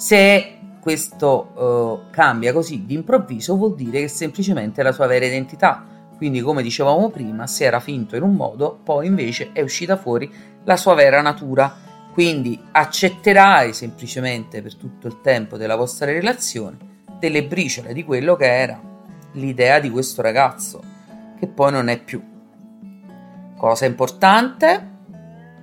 se 0.00 0.56
questo 0.80 2.06
eh, 2.08 2.10
cambia 2.10 2.54
così 2.54 2.86
d'improvviso 2.86 3.54
vuol 3.54 3.74
dire 3.74 4.00
che 4.00 4.08
semplicemente 4.08 4.80
è 4.80 4.84
la 4.84 4.92
sua 4.92 5.06
vera 5.06 5.26
identità. 5.26 5.84
Quindi, 6.16 6.40
come 6.40 6.62
dicevamo 6.62 7.10
prima, 7.10 7.46
se 7.46 7.64
era 7.64 7.80
finto 7.80 8.16
in 8.16 8.22
un 8.22 8.34
modo, 8.34 8.80
poi 8.82 9.08
invece 9.08 9.50
è 9.52 9.60
uscita 9.60 9.98
fuori 9.98 10.32
la 10.64 10.78
sua 10.78 10.94
vera 10.94 11.20
natura. 11.20 11.76
Quindi 12.14 12.58
accetterai 12.72 13.74
semplicemente 13.74 14.62
per 14.62 14.74
tutto 14.74 15.06
il 15.06 15.20
tempo 15.20 15.58
della 15.58 15.76
vostra 15.76 16.06
relazione 16.06 16.78
delle 17.18 17.44
briciole 17.44 17.92
di 17.92 18.02
quello 18.02 18.36
che 18.36 18.46
era 18.46 18.80
l'idea 19.32 19.80
di 19.80 19.90
questo 19.90 20.22
ragazzo, 20.22 20.80
che 21.38 21.46
poi 21.46 21.72
non 21.72 21.88
è 21.88 22.02
più. 22.02 22.24
Cosa 23.54 23.84
importante, 23.84 24.88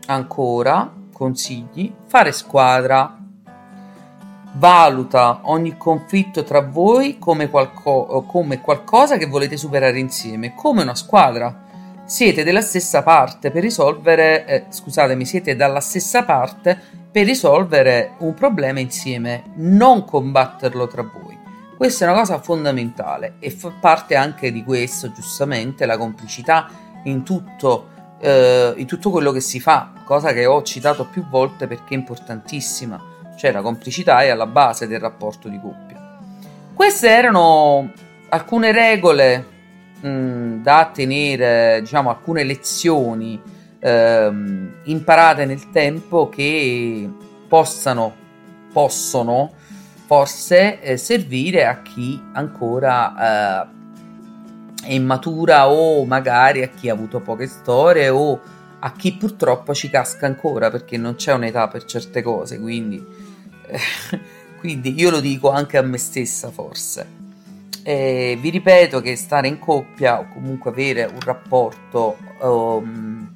ancora, 0.06 0.94
consigli, 1.12 1.92
fare 2.06 2.32
squadra 2.32 3.17
valuta 4.58 5.42
ogni 5.44 5.78
conflitto 5.78 6.44
tra 6.44 6.62
voi 6.62 7.18
come, 7.20 7.50
qualco- 7.50 8.24
come 8.28 8.60
qualcosa 8.60 9.18
che 9.18 9.28
volete 9.28 9.58
superare 9.58 10.00
insieme, 10.00 10.54
come 10.56 10.82
una 10.82 10.96
squadra. 10.96 11.66
Siete 12.06 12.44
della 12.44 12.62
stessa 12.62 13.04
parte 13.04 13.52
per 13.52 13.62
risolvere, 13.62 14.46
eh, 14.46 14.66
scusatemi, 14.70 15.26
siete 15.26 15.56
dalla 15.56 15.82
stessa 15.82 16.24
parte 16.24 16.80
per 17.12 17.26
risolvere 17.26 18.14
un 18.20 18.34
problema 18.34 18.80
insieme, 18.80 19.44
non 19.56 20.06
combatterlo 20.06 20.88
tra 20.88 21.02
voi. 21.02 21.38
Questa 21.76 22.06
è 22.06 22.08
una 22.08 22.18
cosa 22.18 22.40
fondamentale 22.40 23.36
e 23.40 23.52
fa 23.52 23.72
parte 23.80 24.16
anche 24.16 24.52
di 24.52 24.64
questo, 24.64 25.12
giustamente, 25.12 25.86
la 25.86 25.98
complicità 25.98 26.70
in 27.04 27.24
tutto, 27.24 27.90
eh, 28.20 28.74
in 28.78 28.88
tutto 28.88 29.12
quello 29.12 29.32
che 29.32 29.42
si 29.42 29.60
fa, 29.60 29.92
cosa 30.06 30.32
che 30.32 30.46
ho 30.46 30.64
citato 30.64 31.06
più 31.06 31.28
volte 31.28 31.68
perché 31.68 31.94
è 31.94 31.98
importantissima 31.98 33.16
cioè 33.38 33.52
la 33.52 33.62
complicità 33.62 34.22
è 34.22 34.30
alla 34.30 34.48
base 34.48 34.88
del 34.88 35.00
rapporto 35.00 35.48
di 35.48 35.60
coppia. 35.60 36.20
Queste 36.74 37.10
erano 37.10 37.92
alcune 38.30 38.72
regole 38.72 39.46
mh, 40.02 40.62
da 40.62 40.90
tenere, 40.94 41.80
diciamo 41.82 42.10
alcune 42.10 42.44
lezioni 42.44 43.40
ehm, 43.80 44.82
imparate 44.84 45.46
nel 45.46 45.70
tempo 45.70 46.30
che 46.30 47.10
possano, 47.48 48.14
possono 48.72 49.54
forse 50.06 50.80
eh, 50.82 50.98
servire 50.98 51.66
a 51.66 51.82
chi 51.82 52.22
ancora 52.34 53.66
eh, 53.66 53.76
è 54.88 54.94
immatura 54.94 55.70
o 55.70 56.06
magari 56.06 56.64
a 56.64 56.68
chi 56.70 56.90
ha 56.90 56.94
avuto 56.94 57.20
poche 57.20 57.48
storie 57.48 58.10
o 58.10 58.40
a 58.80 58.92
chi 58.94 59.14
purtroppo 59.14 59.74
ci 59.74 59.90
casca 59.90 60.28
ancora 60.28 60.70
perché 60.70 60.98
non 60.98 61.16
c'è 61.16 61.34
un'età 61.34 61.68
per 61.68 61.84
certe 61.86 62.22
cose, 62.22 62.60
quindi 62.60 63.04
quindi 64.60 64.94
io 64.98 65.10
lo 65.10 65.20
dico 65.20 65.52
anche 65.52 65.78
a 65.78 65.82
me 65.82 65.98
stessa 65.98 66.52
forse. 66.52 67.26
E 67.84 68.38
vi 68.40 68.50
ripeto 68.50 69.00
che 69.02 69.16
stare 69.16 69.48
in 69.48 69.60
coppia 69.60 70.20
o 70.20 70.28
comunque 70.34 70.72
avere 70.72 71.06
un 71.06 71.22
rapporto 71.22 72.18
um, 72.42 73.34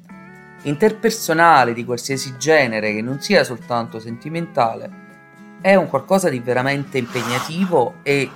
interpersonale 0.62 1.72
di 1.72 1.84
qualsiasi 1.84 2.36
genere 2.36 2.92
che 2.92 3.00
non 3.00 3.20
sia 3.20 3.44
soltanto 3.44 3.98
sentimentale 3.98 5.02
è 5.62 5.76
un 5.76 5.88
qualcosa 5.88 6.28
di 6.28 6.40
veramente 6.40 6.98
impegnativo 6.98 7.94
e 8.02 8.28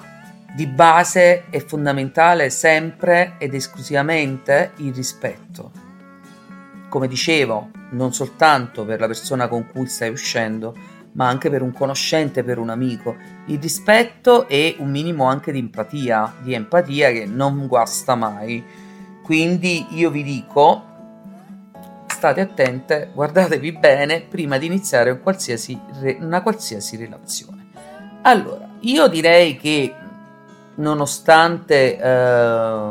di 0.55 0.67
base 0.67 1.51
è 1.51 1.63
fondamentale 1.63 2.49
sempre 2.49 3.35
ed 3.39 3.53
esclusivamente 3.53 4.73
il 4.77 4.95
rispetto. 4.95 5.73
Come 6.89 7.09
dicevo, 7.09 7.71
non 7.91 8.15
soltanto 8.15 8.87
per 8.87 9.01
la 9.01 9.09
persona 9.09 9.49
con 9.49 9.67
cui 9.67 9.87
stai 9.87 10.09
uscendo, 10.09 10.75
ma 11.17 11.29
anche 11.29 11.51
per 11.51 11.63
un 11.63 11.73
conoscente, 11.73 12.45
per 12.45 12.59
un 12.59 12.69
amico. 12.69 13.17
Il 13.47 13.59
rispetto 13.59 14.47
e 14.49 14.77
un 14.79 14.91
minimo 14.91 15.25
anche 15.25 15.51
di 15.51 15.59
empatia, 15.59 16.35
di 16.43 16.53
empatia 16.53 17.11
che 17.11 17.25
non 17.25 17.67
guasta 17.67 18.15
mai. 18.15 18.63
Quindi 19.23 19.87
io 19.97 20.11
vi 20.11 20.23
dico, 20.23 20.85
state 22.07 22.41
attente, 22.43 23.11
guardatevi 23.13 23.73
bene 23.73 24.21
prima 24.21 24.59
di 24.59 24.67
iniziare 24.67 25.11
un 25.11 25.23
qualsiasi 25.23 25.79
una 26.21 26.43
qualsiasi 26.43 26.97
relazione. 26.97 27.67
Allora, 28.23 28.69
io 28.81 29.07
direi 29.09 29.57
che 29.57 29.95
nonostante 30.75 31.99
eh, 31.99 32.91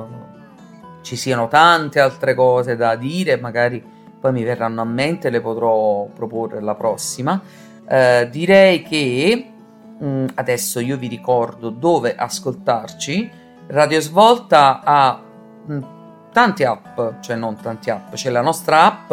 ci 1.04 1.16
siano 1.16 1.48
tante 1.48 2.00
altre 2.00 2.34
cose 2.34 2.76
da 2.76 2.96
dire, 2.96 3.38
magari 3.38 3.94
poi 4.20 4.32
mi 4.32 4.44
verranno 4.44 4.82
a 4.82 4.86
mente, 4.86 5.30
le 5.30 5.42
potrò 5.42 6.06
proporre 6.06 6.60
la 6.60 6.74
prossima 6.74 7.40
eh, 7.88 8.28
direi 8.32 8.82
che 8.82 9.52
mh, 10.00 10.06
mm, 10.06 10.26
adesso 10.36 10.80
io 10.80 10.98
vi 10.98 11.08
ricordo 11.08 11.70
dove 11.70 12.16
ascoltarci. 12.16 13.44
Radio 13.68 14.00
Svolta 14.00 14.82
ha 14.84 15.22
mh, 15.66 15.74
mm, 15.74 15.84
tante 16.32 16.66
app, 16.66 17.00
cioè 17.22 17.36
non 17.36 17.56
tante 17.56 17.92
app, 17.92 18.14
c'è 18.14 18.30
la 18.30 18.42
nostra 18.42 18.84
app 18.84 19.12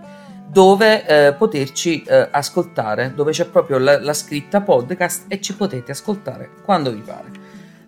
dove 0.47 1.05
eh, 1.05 1.33
poterci 1.33 2.01
eh, 2.03 2.29
ascoltare, 2.31 3.13
dove 3.13 3.31
c'è 3.31 3.45
proprio 3.45 3.77
la, 3.77 4.01
la, 4.01 4.13
scritta 4.13 4.61
podcast 4.61 5.25
e 5.27 5.41
ci 5.41 5.53
potete 5.53 5.91
ascoltare 5.91 6.49
quando 6.63 6.91
vi 6.91 7.01
pare. 7.01 7.43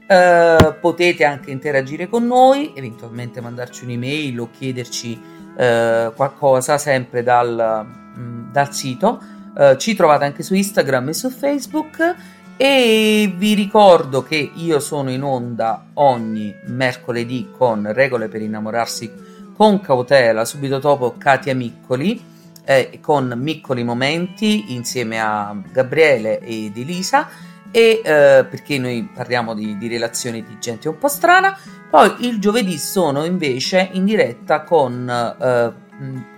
Uh, 0.08 0.76
potete 0.80 1.26
anche 1.26 1.52
interagire 1.52 2.08
con 2.08 2.26
noi, 2.26 2.72
eventualmente 2.76 3.42
mandarci 3.42 3.84
un'email 3.84 4.40
o 4.40 4.48
chiederci 4.50 5.22
uh, 5.22 6.14
qualcosa 6.14 6.78
sempre 6.78 7.24
dal, 7.24 7.86
mh, 8.16 8.52
dal 8.52 8.74
sito 8.74 9.22
Uh, 9.58 9.76
ci 9.78 9.96
trovate 9.96 10.26
anche 10.26 10.44
su 10.44 10.54
Instagram 10.54 11.10
e 11.10 11.14
su 11.14 11.30
Facebook. 11.30 12.16
E 12.58 13.34
vi 13.36 13.54
ricordo 13.54 14.24
che 14.24 14.52
io 14.56 14.80
sono 14.80 15.12
in 15.12 15.24
onda 15.24 15.88
ogni 15.94 16.56
mercoledì 16.66 17.50
con 17.56 17.92
regole 17.94 18.28
per 18.30 18.42
innamorarsi 18.42 19.12
con 19.56 19.80
cautela 19.80 20.46
subito 20.46 20.80
dopo 20.80 21.16
Katia 21.18 21.54
Miccoli 21.56 22.36
eh, 22.70 23.00
con 23.02 23.34
Miccoli 23.38 23.84
Momenti 23.84 24.74
insieme 24.74 25.22
a 25.22 25.56
Gabriele 25.72 26.40
ed 26.42 26.78
Elisa. 26.78 27.30
E 27.72 28.02
eh, 28.04 28.46
perché 28.50 28.78
noi 28.78 29.10
parliamo 29.14 29.54
di, 29.54 29.78
di, 29.78 29.88
relazioni 29.88 30.44
di 30.44 30.58
gente 30.60 30.90
un 30.90 30.98
po' 30.98 31.08
strana. 31.08 31.58
Poi 31.90 32.26
il 32.28 32.40
giovedì 32.40 32.78
sono 32.78 33.24
invece 33.24 33.90
in 33.94 34.04
diretta 34.04 34.64
con 34.64 35.10
eh, 35.10 35.74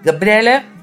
Gabriele 0.02 0.78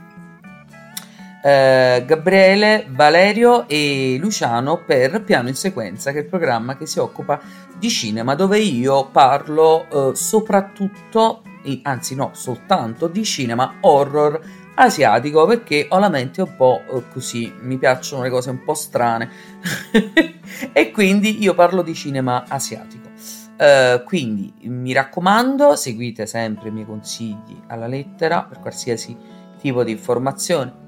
eh, 1.47 2.03
Gabriele, 2.05 2.87
Valerio 2.91 3.69
e 3.69 4.17
Luciano 4.19 4.83
per 4.85 5.23
Piano 5.23 5.47
in 5.47 5.55
Sequenza, 5.55 6.11
che 6.11 6.19
è 6.19 6.23
il 6.23 6.29
programma 6.29 6.77
che 6.77 6.87
si 6.87 6.99
occupa 6.99 7.41
di 7.79 7.89
cinema, 7.89 8.35
dove 8.35 8.59
io 8.59 9.11
parlo 9.11 9.87
eh, 9.89 10.17
soprattutto, 10.17 11.43
anzi 11.83 12.17
no, 12.17 12.31
soltanto 12.33 13.07
di 13.07 13.23
cinema 13.23 13.77
horror 13.81 14.41
asiatico 14.75 15.47
perché 15.47 15.87
ho 15.89 16.01
la 16.01 16.09
mente 16.09 16.43
un 16.43 16.57
po' 16.57 16.83
eh, 16.91 17.05
così, 17.13 17.55
mi 17.61 17.79
piacciono 17.79 18.25
le 18.25 18.31
cose 18.31 18.51
un 18.51 18.65
po' 18.65 18.75
strane 18.75 19.31
e 20.73 20.91
quindi 20.91 21.41
io 21.45 21.55
parlo 21.55 21.83
di 21.83 21.95
cinema 21.95 22.45
asiatico. 22.49 23.05
Uh, 23.57 24.03
quindi 24.05 24.53
mi 24.65 24.93
raccomando, 24.93 25.77
seguite 25.77 26.27
sempre 26.27 26.69
i 26.69 26.73
miei 26.73 26.85
consigli 26.85 27.59
alla 27.69 27.87
lettera 27.87 28.43
per 28.43 28.61
qualsiasi 28.61 29.17
tipo 29.59 29.83
di 29.83 29.93
informazione 29.93 30.85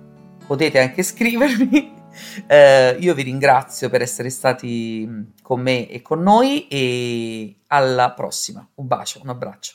potete 0.48 0.80
anche 0.80 1.04
scrivermi. 1.04 1.96
Eh, 2.48 2.96
io 2.98 3.14
vi 3.14 3.22
ringrazio 3.22 3.88
per 3.90 4.02
essere 4.02 4.28
stati 4.28 5.06
mm, 5.06 5.22
con 5.40 5.60
me 5.60 5.88
e 5.88 6.02
con 6.02 6.20
noi 6.20 6.66
e 6.66 7.60
alla 7.68 8.10
prossima. 8.10 8.66
Un 8.74 8.88
bacio, 8.88 9.20
un 9.22 9.28
abbraccio. 9.28 9.74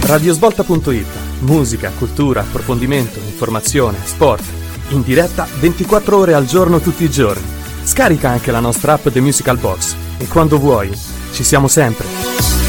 Radiosvolta.it 0.00 1.40
Musica, 1.42 1.92
cultura, 1.92 2.40
approfondimento, 2.40 3.20
informazione, 3.20 3.98
sport. 4.02 4.42
In 4.88 5.02
diretta 5.02 5.46
24 5.60 6.16
ore 6.16 6.34
al 6.34 6.46
giorno 6.46 6.80
tutti 6.80 7.04
i 7.04 7.10
giorni. 7.10 7.46
Scarica 7.84 8.30
anche 8.30 8.50
la 8.50 8.60
nostra 8.60 8.94
app 8.94 9.06
The 9.06 9.20
Musical 9.20 9.58
Box 9.58 9.94
e 10.18 10.26
quando 10.26 10.58
vuoi 10.58 10.90
ci 11.32 11.44
siamo 11.44 11.68
sempre. 11.68 12.65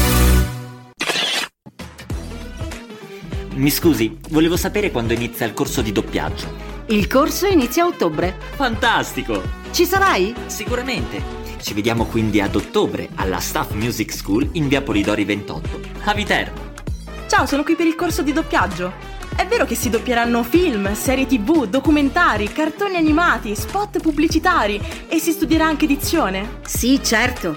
Mi 3.58 3.70
scusi, 3.70 4.16
volevo 4.28 4.56
sapere 4.56 4.92
quando 4.92 5.14
inizia 5.14 5.44
il 5.44 5.52
corso 5.52 5.82
di 5.82 5.90
doppiaggio. 5.90 6.46
Il 6.86 7.08
corso 7.08 7.46
inizia 7.46 7.82
a 7.82 7.86
ottobre. 7.88 8.36
Fantastico! 8.54 9.42
Ci 9.72 9.84
sarai? 9.84 10.32
Sicuramente. 10.46 11.20
Ci 11.60 11.74
vediamo 11.74 12.04
quindi 12.04 12.40
ad 12.40 12.54
ottobre 12.54 13.08
alla 13.16 13.40
Staff 13.40 13.72
Music 13.72 14.12
School 14.12 14.48
in 14.52 14.68
via 14.68 14.80
Polidori 14.80 15.24
28, 15.24 15.80
a 16.04 16.14
Viterbo. 16.14 16.60
Ciao, 17.26 17.46
sono 17.46 17.64
qui 17.64 17.74
per 17.74 17.86
il 17.86 17.96
corso 17.96 18.22
di 18.22 18.32
doppiaggio. 18.32 18.92
È 19.34 19.44
vero 19.44 19.64
che 19.64 19.74
si 19.74 19.90
doppieranno 19.90 20.44
film, 20.44 20.94
serie 20.94 21.26
tv, 21.26 21.66
documentari, 21.66 22.52
cartoni 22.52 22.94
animati, 22.94 23.56
spot 23.56 24.00
pubblicitari 24.00 24.80
e 25.08 25.18
si 25.18 25.32
studierà 25.32 25.66
anche 25.66 25.86
edizione? 25.86 26.60
Sì, 26.64 27.00
certo. 27.02 27.56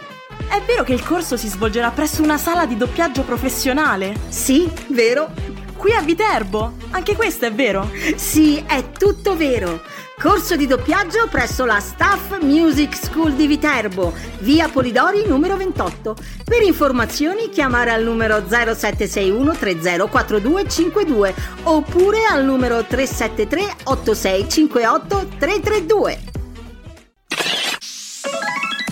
È 0.49 0.61
vero 0.65 0.83
che 0.83 0.93
il 0.93 1.03
corso 1.03 1.37
si 1.37 1.47
svolgerà 1.47 1.91
presso 1.91 2.23
una 2.23 2.37
sala 2.37 2.65
di 2.65 2.75
doppiaggio 2.75 3.21
professionale? 3.21 4.15
Sì, 4.29 4.67
vero. 4.87 5.50
Qui 5.81 5.93
a 5.93 6.01
Viterbo? 6.01 6.73
Anche 6.91 7.15
questo 7.15 7.47
è 7.47 7.51
vero? 7.51 7.89
Sì, 8.15 8.63
è 8.67 8.91
tutto 8.91 9.35
vero. 9.35 9.81
Corso 10.15 10.55
di 10.55 10.67
doppiaggio 10.67 11.27
presso 11.27 11.65
la 11.65 11.79
Staff 11.79 12.39
Music 12.41 12.95
School 12.95 13.33
di 13.33 13.47
Viterbo, 13.47 14.13
via 14.41 14.69
Polidori 14.69 15.25
numero 15.25 15.57
28. 15.57 16.15
Per 16.45 16.61
informazioni 16.61 17.49
chiamare 17.49 17.89
al 17.89 18.03
numero 18.03 18.43
0761 18.47 19.55
304252 19.55 21.33
oppure 21.63 22.25
al 22.25 22.45
numero 22.45 22.83
373 22.83 23.77
8658 23.85 25.29
332. 25.39 26.19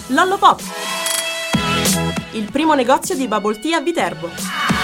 Lollo 0.08 0.38
Pop, 0.40 0.60
il 2.32 2.50
primo 2.52 2.74
negozio 2.74 3.14
di 3.14 3.28
bubble 3.28 3.60
tea 3.60 3.78
a 3.78 3.82
Viterbo. 3.82 4.79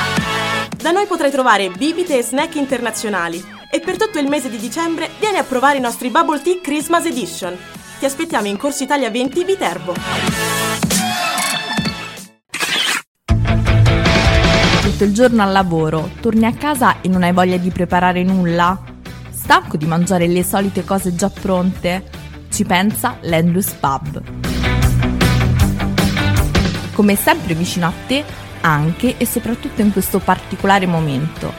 Da 0.85 0.91
noi 0.91 1.07
potrai 1.07 1.31
trovare 1.31 1.71
bibite 1.71 2.15
e 2.15 2.21
snack 2.21 2.57
internazionali 2.57 3.43
e 3.71 3.79
per 3.79 3.97
tutto 3.97 4.19
il 4.19 4.27
mese 4.27 4.51
di 4.51 4.57
dicembre 4.57 5.09
vieni 5.19 5.37
a 5.37 5.43
provare 5.43 5.79
i 5.79 5.81
nostri 5.81 6.09
Bubble 6.09 6.39
Tea 6.43 6.61
Christmas 6.61 7.05
Edition. 7.05 7.57
Ti 7.97 8.05
aspettiamo 8.05 8.45
in 8.45 8.55
Corso 8.55 8.83
Italia 8.83 9.09
20 9.09 9.43
Viterbo. 9.45 9.95
Tutto 14.83 15.03
il 15.03 15.11
giorno 15.11 15.41
al 15.41 15.51
lavoro, 15.51 16.11
torni 16.21 16.45
a 16.45 16.53
casa 16.53 17.01
e 17.01 17.07
non 17.07 17.23
hai 17.23 17.33
voglia 17.33 17.57
di 17.57 17.71
preparare 17.71 18.21
nulla? 18.21 18.79
Stanco 19.31 19.77
di 19.77 19.87
mangiare 19.87 20.27
le 20.27 20.43
solite 20.43 20.85
cose 20.85 21.15
già 21.15 21.31
pronte? 21.31 22.03
Ci 22.51 22.63
pensa 22.63 23.17
l'Endless 23.21 23.71
Pub. 23.71 24.21
Come 26.93 27.15
sempre 27.15 27.55
vicino 27.55 27.87
a 27.87 27.93
te 28.05 28.44
anche 28.65 29.15
e 29.17 29.25
soprattutto 29.25 29.81
in 29.81 29.91
questo 29.91 30.19
particolare 30.19 30.87
momento. 30.87 31.53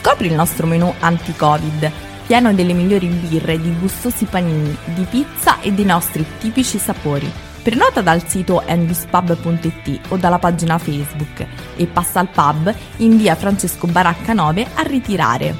Scopri 0.00 0.28
il 0.28 0.34
nostro 0.34 0.66
menù 0.66 0.92
anti-Covid, 0.98 1.90
pieno 2.26 2.54
delle 2.54 2.72
migliori 2.72 3.08
birre, 3.08 3.60
di 3.60 3.74
gustosi 3.78 4.24
panini, 4.24 4.76
di 4.84 5.04
pizza 5.04 5.60
e 5.60 5.72
dei 5.72 5.84
nostri 5.84 6.24
tipici 6.38 6.78
sapori. 6.78 7.30
Prenota 7.62 8.00
dal 8.00 8.26
sito 8.26 8.62
enduspub.it 8.64 10.00
o 10.08 10.16
dalla 10.16 10.38
pagina 10.38 10.78
Facebook 10.78 11.44
e 11.76 11.86
passa 11.86 12.20
al 12.20 12.28
pub 12.28 12.72
in 12.98 13.16
via 13.16 13.34
Francesco 13.34 13.86
Baracca 13.88 14.32
9 14.32 14.66
a 14.74 14.82
ritirare. 14.82 15.54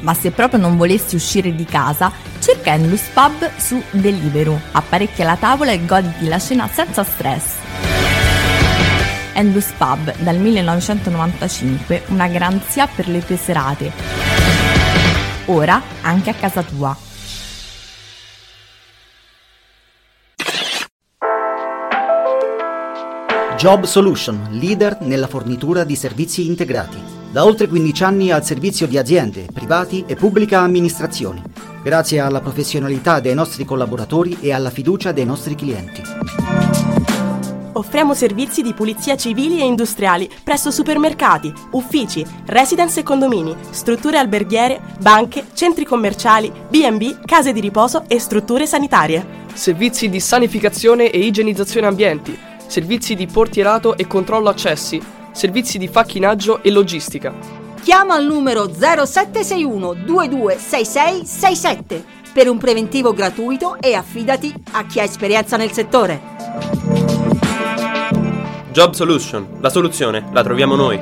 Ma 0.00 0.12
se 0.12 0.30
proprio 0.30 0.60
non 0.60 0.76
volessi 0.76 1.16
uscire 1.16 1.54
di 1.54 1.64
casa, 1.64 2.12
cerca 2.38 2.74
Endless 2.74 3.08
Pub 3.14 3.50
su 3.56 3.82
Deliveroo, 3.90 4.60
apparecchia 4.72 5.24
la 5.24 5.36
tavola 5.36 5.72
e 5.72 5.86
goditi 5.86 6.28
la 6.28 6.38
cena 6.38 6.68
senza 6.68 7.02
stress. 7.02 7.93
Endless 9.34 9.72
Pub 9.76 10.16
dal 10.18 10.38
1995, 10.38 12.04
una 12.08 12.28
garanzia 12.28 12.86
per 12.86 13.08
le 13.08 13.24
tue 13.24 13.36
serate. 13.36 13.92
Ora 15.46 15.82
anche 16.00 16.30
a 16.30 16.34
casa 16.34 16.62
tua. 16.62 16.96
Job 23.56 23.84
Solution, 23.84 24.48
leader 24.50 24.98
nella 25.00 25.26
fornitura 25.26 25.84
di 25.84 25.96
servizi 25.96 26.46
integrati. 26.46 26.98
Da 27.30 27.44
oltre 27.44 27.66
15 27.66 28.04
anni 28.04 28.30
al 28.30 28.44
servizio 28.44 28.86
di 28.86 28.98
aziende, 28.98 29.46
privati 29.52 30.04
e 30.06 30.16
pubblica 30.16 30.60
amministrazione, 30.60 31.42
grazie 31.82 32.20
alla 32.20 32.40
professionalità 32.40 33.20
dei 33.20 33.34
nostri 33.34 33.64
collaboratori 33.64 34.38
e 34.40 34.52
alla 34.52 34.70
fiducia 34.70 35.12
dei 35.12 35.24
nostri 35.24 35.54
clienti. 35.54 36.02
Offriamo 37.76 38.14
servizi 38.14 38.62
di 38.62 38.72
pulizia 38.72 39.16
civili 39.16 39.60
e 39.60 39.64
industriali 39.64 40.30
presso 40.44 40.70
supermercati, 40.70 41.52
uffici, 41.72 42.24
residence 42.46 43.00
e 43.00 43.02
condomini, 43.02 43.52
strutture 43.70 44.18
alberghiere, 44.18 44.80
banche, 45.00 45.46
centri 45.54 45.84
commerciali, 45.84 46.52
B&B, 46.68 47.24
case 47.24 47.52
di 47.52 47.58
riposo 47.58 48.04
e 48.06 48.20
strutture 48.20 48.66
sanitarie. 48.66 49.42
Servizi 49.52 50.08
di 50.08 50.20
sanificazione 50.20 51.10
e 51.10 51.18
igienizzazione 51.18 51.88
ambienti, 51.88 52.38
servizi 52.66 53.16
di 53.16 53.26
portierato 53.26 53.96
e 53.96 54.06
controllo 54.06 54.50
accessi, 54.50 55.02
servizi 55.32 55.76
di 55.76 55.88
facchinaggio 55.88 56.62
e 56.62 56.70
logistica. 56.70 57.34
Chiama 57.82 58.14
al 58.14 58.24
numero 58.24 58.72
0761 58.72 59.94
226667 59.94 62.04
per 62.32 62.48
un 62.48 62.58
preventivo 62.58 63.12
gratuito 63.12 63.78
e 63.80 63.94
affidati 63.94 64.54
a 64.72 64.86
chi 64.86 65.00
ha 65.00 65.02
esperienza 65.02 65.56
nel 65.56 65.72
settore. 65.72 66.33
Job 68.74 68.92
Solution, 68.92 69.58
la 69.60 69.70
soluzione 69.70 70.30
la 70.32 70.42
troviamo 70.42 70.74
noi. 70.74 71.00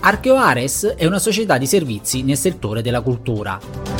Archeo 0.00 0.34
Ares 0.34 0.84
è 0.98 1.06
una 1.06 1.18
società 1.18 1.56
di 1.56 1.66
servizi 1.66 2.22
nel 2.22 2.36
settore 2.36 2.82
della 2.82 3.00
cultura. 3.00 3.95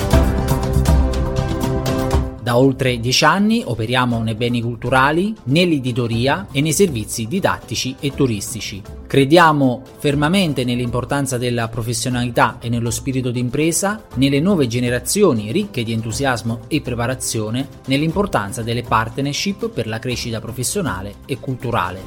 Da 2.47 2.57
oltre 2.57 3.01
dieci 3.01 3.25
anni 3.25 3.65
operiamo 3.67 4.23
nei 4.23 4.37
beni 4.37 4.63
culturali, 4.63 5.35
nell'editoria 5.47 6.47
e 6.53 6.61
nei 6.61 6.73
servizi 6.73 7.27
didattici 7.27 7.97
e 7.99 8.15
turistici. 8.15 8.81
Crediamo 9.05 9.83
fermamente 9.99 10.63
nell'importanza 10.63 11.39
della 11.39 11.67
professionalità 11.67 12.59
e 12.61 12.69
nello 12.69 12.93
spirito 12.93 13.33
d'impresa, 13.33 14.05
nelle 14.15 14.39
nuove 14.39 14.69
generazioni 14.69 15.51
ricche 15.51 15.83
di 15.83 15.91
entusiasmo 15.91 16.61
e 16.69 16.81
preparazione, 16.83 17.67
nell'importanza 17.87 18.63
delle 18.63 18.83
partnership 18.83 19.69
per 19.69 19.89
la 19.89 19.99
crescita 19.99 20.39
professionale 20.39 21.15
e 21.27 21.41
culturale. 21.41 22.01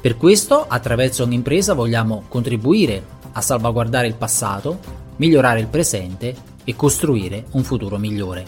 Per 0.00 0.16
questo, 0.16 0.64
attraverso 0.66 1.24
un'impresa 1.24 1.74
vogliamo 1.74 2.24
contribuire 2.28 3.04
a 3.32 3.42
salvaguardare 3.42 4.06
il 4.06 4.14
passato, 4.14 4.78
migliorare 5.16 5.60
il 5.60 5.66
presente 5.66 6.48
e 6.64 6.76
costruire 6.76 7.46
un 7.52 7.64
futuro 7.64 7.96
migliore. 7.98 8.46